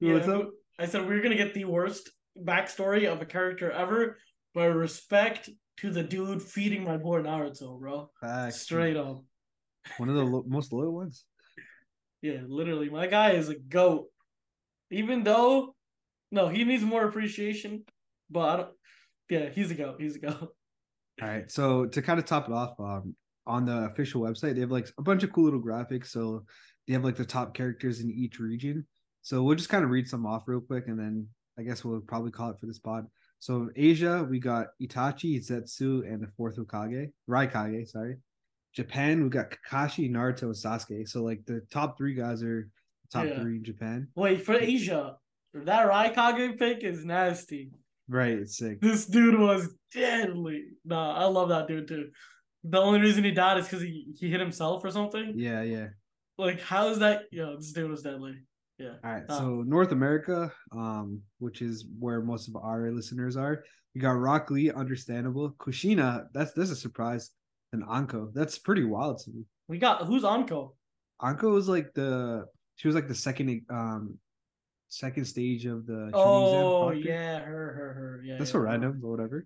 [0.00, 0.50] Yeah, What's up?
[0.80, 4.18] I said we're gonna get the worst backstory of a character ever,
[4.52, 8.10] but respect to the dude feeding my boy Naruto, bro.
[8.20, 8.62] Facts.
[8.62, 9.22] Straight up.
[9.98, 11.24] One of the lo- most loyal ones.
[12.24, 14.06] Yeah, literally, my guy is a goat.
[14.90, 15.74] Even though,
[16.32, 17.84] no, he needs more appreciation,
[18.30, 18.68] but I don't.
[19.28, 19.96] Yeah, he's a goat.
[20.00, 20.40] He's a goat.
[21.22, 23.14] All right, so to kind of top it off, um,
[23.46, 26.06] on the official website, they have like a bunch of cool little graphics.
[26.06, 26.46] So
[26.86, 28.86] they have like the top characters in each region.
[29.20, 32.00] So we'll just kind of read some off real quick, and then I guess we'll
[32.00, 33.04] probably call it for this pod.
[33.38, 38.16] So Asia, we got Itachi, Zetsu, and the fourth Hokage, Raikage, sorry.
[38.74, 41.08] Japan, we got Kakashi, Naruto, and Sasuke.
[41.08, 42.68] So like the top three guys are
[43.12, 43.40] top yeah.
[43.40, 44.08] three in Japan.
[44.16, 45.16] Wait for Asia,
[45.54, 47.70] that Raikage pick is nasty.
[48.08, 48.80] Right, it's sick.
[48.80, 50.64] This dude was deadly.
[50.84, 52.10] Nah, I love that dude too.
[52.64, 55.34] The only reason he died is because he, he hit himself or something.
[55.36, 55.88] Yeah, yeah.
[56.36, 57.22] Like, how is that?
[57.30, 58.34] Yo, this dude was deadly.
[58.78, 58.94] Yeah.
[59.04, 59.22] All right.
[59.28, 63.64] So North America, um, which is where most of our listeners are,
[63.94, 65.54] we got Rock Lee, understandable.
[65.58, 67.30] Kushina, that's that's a surprise.
[67.74, 69.42] And Anko, that's pretty wild to me.
[69.66, 70.74] We got who's Anko?
[71.20, 72.46] Anko was like the
[72.76, 74.16] she was like the second um
[74.88, 76.10] second stage of the.
[76.14, 78.38] Oh yeah, her her her yeah.
[78.38, 79.44] That's yeah, so random, but whatever.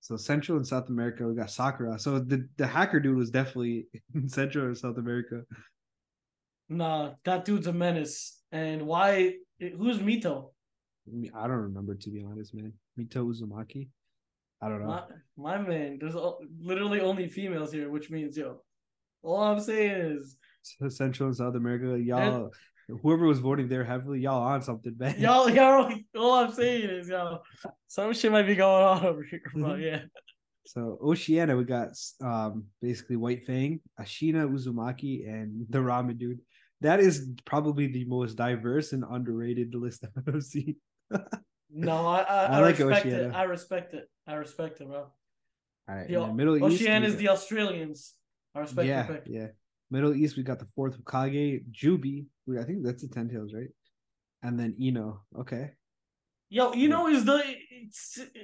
[0.00, 1.98] So Central and South America, we got Sakura.
[1.98, 5.42] So the, the hacker dude was definitely in Central or South America.
[6.68, 8.40] Nah, that dude's a menace.
[8.50, 9.34] And why?
[9.60, 10.50] Who's Mito?
[11.34, 12.72] I don't remember to be honest, man.
[12.98, 13.88] Mito Uzumaki.
[14.62, 14.88] I don't know.
[15.36, 16.16] My, my man, there's
[16.60, 18.62] literally only females here, which means yo.
[19.22, 20.36] All I'm saying is
[20.88, 22.50] Central and South America, y'all
[23.02, 25.16] whoever was voting there heavily, y'all on something, man.
[25.20, 27.42] Y'all, y'all, all I'm saying is, y'all,
[27.86, 29.82] some shit might be going on over here, but mm-hmm.
[29.82, 30.02] yeah.
[30.66, 31.90] So Oceania, we got
[32.22, 36.40] um basically White Fang, Ashina Uzumaki, and the Ramen Dude.
[36.80, 40.76] That is probably the most diverse and underrated list I've ever seen.
[41.72, 43.28] no, I I, I, I like respect Oceania.
[43.28, 43.34] it.
[43.34, 44.10] I respect it.
[44.26, 45.06] I respect it, bro.
[45.88, 48.14] All right, the, Middle Oceania is the Australians.
[48.54, 49.46] I respect yeah, Yeah.
[49.90, 52.26] Middle East, we got the fourth of Hokage, Jubi.
[52.58, 53.68] I think that's the Ten Tails, right?
[54.42, 55.22] And then Ino.
[55.38, 55.72] Okay.
[56.48, 57.16] Yo, Ino yeah.
[57.16, 57.42] is the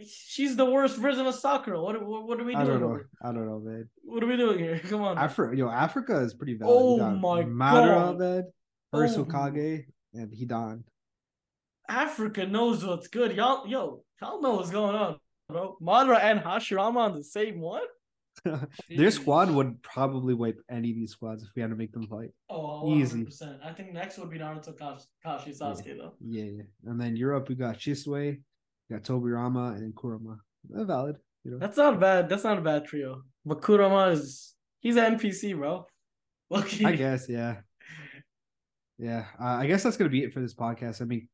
[0.06, 1.80] she's the worst version of Sakura.
[1.80, 2.64] What what, what are we doing?
[2.64, 3.00] I don't know.
[3.22, 3.88] I don't know, man.
[4.02, 4.78] What are we doing here?
[4.78, 5.18] Come on.
[5.18, 6.74] Africa, yo, Africa is pretty valid.
[6.76, 8.18] Oh my Madara, god.
[8.18, 8.44] Man,
[8.92, 9.24] first oh.
[9.24, 10.82] Hokage and Hidan.
[11.88, 13.34] Africa knows what's good.
[13.34, 15.18] Y'all, yo, y'all know what's going on,
[15.48, 15.76] bro.
[15.80, 17.82] Madara and Hashirama on the same one.
[18.90, 22.06] Their squad would probably wipe any of these squads if we had to make them
[22.06, 22.30] fight.
[22.50, 23.00] Oh, 100%.
[23.00, 23.26] easy.
[23.64, 24.76] I think next would be Naruto
[25.22, 25.94] Kashi Sasuke yeah.
[25.98, 26.12] though.
[26.20, 26.62] Yeah, yeah.
[26.84, 28.38] And then Europe, we got Shisui,
[28.88, 30.38] we got Tobirama, and Kurama.
[30.68, 31.16] They're valid.
[31.44, 31.58] You know?
[31.58, 32.28] That's not bad.
[32.28, 33.22] That's not a bad trio.
[33.44, 35.86] But Kurama is he's an NPC, bro.
[36.50, 36.84] Lucky.
[36.84, 37.56] I guess, yeah.
[38.98, 41.02] Yeah, uh, I guess that's gonna be it for this podcast.
[41.02, 41.28] I mean,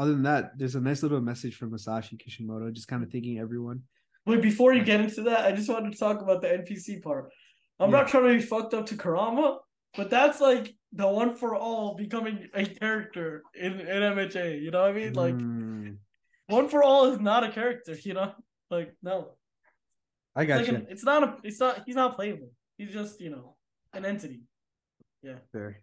[0.00, 3.38] other than that, there's a nice little message from Masashi Kishimoto, just kind of thanking
[3.38, 3.82] everyone.
[4.24, 7.30] Wait, before you get into that, I just wanted to talk about the NPC part.
[7.78, 7.98] I'm yeah.
[7.98, 9.58] not trying to be fucked up to Kurama,
[9.94, 14.62] but that's like the one for all becoming a character in, in MHA.
[14.62, 15.12] You know what I mean?
[15.12, 15.96] Like mm.
[16.46, 17.94] one for all is not a character.
[18.02, 18.32] You know,
[18.70, 19.32] like no.
[20.34, 20.84] I got it's like you.
[20.86, 21.36] An, it's not a.
[21.42, 21.82] It's not.
[21.84, 22.50] He's not playable.
[22.78, 23.56] He's just you know
[23.92, 24.44] an entity.
[25.22, 25.40] Yeah.
[25.52, 25.82] Fair.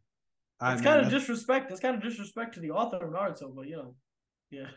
[0.59, 1.69] It's kind of disrespect.
[1.69, 3.95] That's kind of disrespect to the author of Naruto, but you know,
[4.49, 4.67] yeah.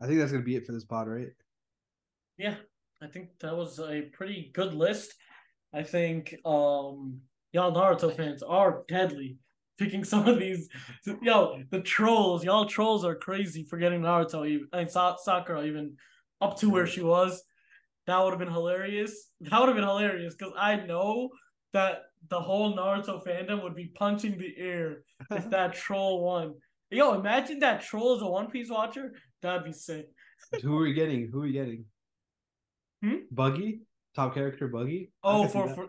[0.00, 1.28] I think that's gonna be it for this pod, right?
[2.36, 2.56] Yeah,
[3.02, 5.14] I think that was a pretty good list.
[5.74, 7.20] I think um
[7.52, 9.38] y'all Naruto fans are deadly
[9.78, 10.68] picking some of these.
[11.22, 15.96] Yo, the trolls, y'all trolls are crazy for getting Naruto even I and Sakura even
[16.40, 17.42] up to where she was.
[18.06, 19.30] That would have been hilarious.
[19.40, 21.30] That would have been hilarious because I know
[21.72, 26.54] that the whole Naruto fandom would be punching the air if that troll won.
[26.90, 29.12] Yo, imagine that troll is a One Piece watcher.
[29.42, 30.06] That'd be sick.
[30.62, 31.28] Who are we getting?
[31.30, 31.84] Who are we getting?
[33.02, 33.16] Hmm?
[33.30, 33.82] Buggy,
[34.16, 35.12] top character Buggy.
[35.22, 35.88] Oh, for for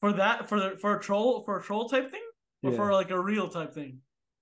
[0.00, 2.22] for that for the for a troll for a troll type thing,
[2.62, 2.76] or yeah.
[2.76, 3.98] for like a real type thing.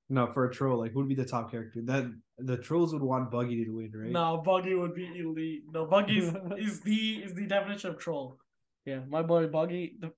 [0.08, 1.80] No, for a troll, like who would be the top character?
[1.84, 4.10] That the trolls would want Buggy to win, right?
[4.10, 5.62] No, Buggy would be elite.
[5.72, 6.32] No, Buggy is
[6.82, 8.36] the is the definition of troll.
[8.84, 9.96] Yeah, my boy Buggy.
[10.00, 10.12] The,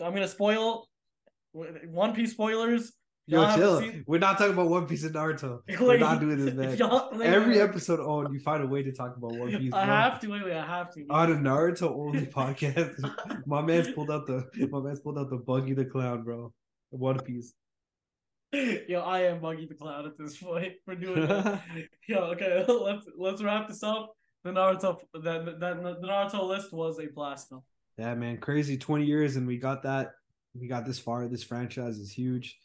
[0.00, 0.88] I'm gonna spoil
[1.52, 2.92] One Piece spoilers.
[3.26, 3.92] Yo, chill.
[4.06, 5.60] We're not talking about One Piece and Naruto.
[5.80, 7.18] We're not doing this, man.
[7.18, 9.72] Like, Every episode on, you find a way to talk about One Piece.
[9.74, 9.94] I bro.
[9.94, 10.28] have to.
[10.28, 11.06] Wait, wait, I have to.
[11.08, 12.98] On a Naruto only podcast,
[13.46, 16.52] my man's pulled out the my man's pulled out the Buggy the Clown, bro.
[16.90, 17.54] One Piece.
[18.52, 21.62] Yo, I am Buggy the Clown at this point for doing that.
[22.08, 24.16] Yo, okay, let's let's wrap this up.
[24.42, 27.50] The Naruto that that the Naruto list was a blast.
[27.50, 27.62] Though.
[27.98, 28.76] Yeah, man, crazy.
[28.76, 30.14] Twenty years, and we got that.
[30.54, 31.28] We got this far.
[31.28, 32.58] This franchise is huge.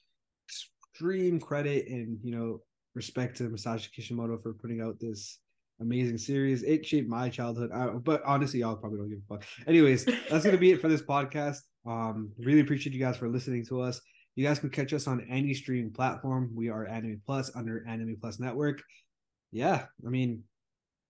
[0.48, 2.62] Extreme credit and you know
[2.95, 5.39] respect to Masashi Kishimoto for putting out this
[5.80, 6.64] amazing series.
[6.64, 7.72] It shaped my childhood.
[7.72, 9.45] I, but honestly, y'all probably don't give a fuck.
[9.68, 11.60] Anyways, that's gonna be it for this podcast.
[11.86, 14.02] Um, really appreciate you guys for listening to us.
[14.36, 16.52] You guys can catch us on any streaming platform.
[16.54, 18.84] We are Anime Plus under Anime Plus Network.
[19.52, 20.43] Yeah, I mean,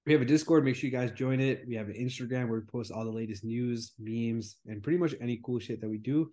[0.05, 0.63] we have a Discord.
[0.63, 1.65] Make sure you guys join it.
[1.67, 5.13] We have an Instagram where we post all the latest news, memes, and pretty much
[5.19, 6.31] any cool shit that we do.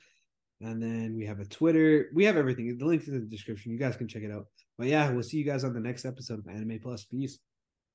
[0.61, 2.11] And then we have a Twitter.
[2.15, 2.77] We have everything.
[2.79, 3.73] The link is in the description.
[3.73, 4.47] You guys can check it out.
[4.79, 7.05] But yeah, we'll see you guys on the next episode of Anime Plus.
[7.05, 7.39] Peace.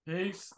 [0.07, 0.51] Peace.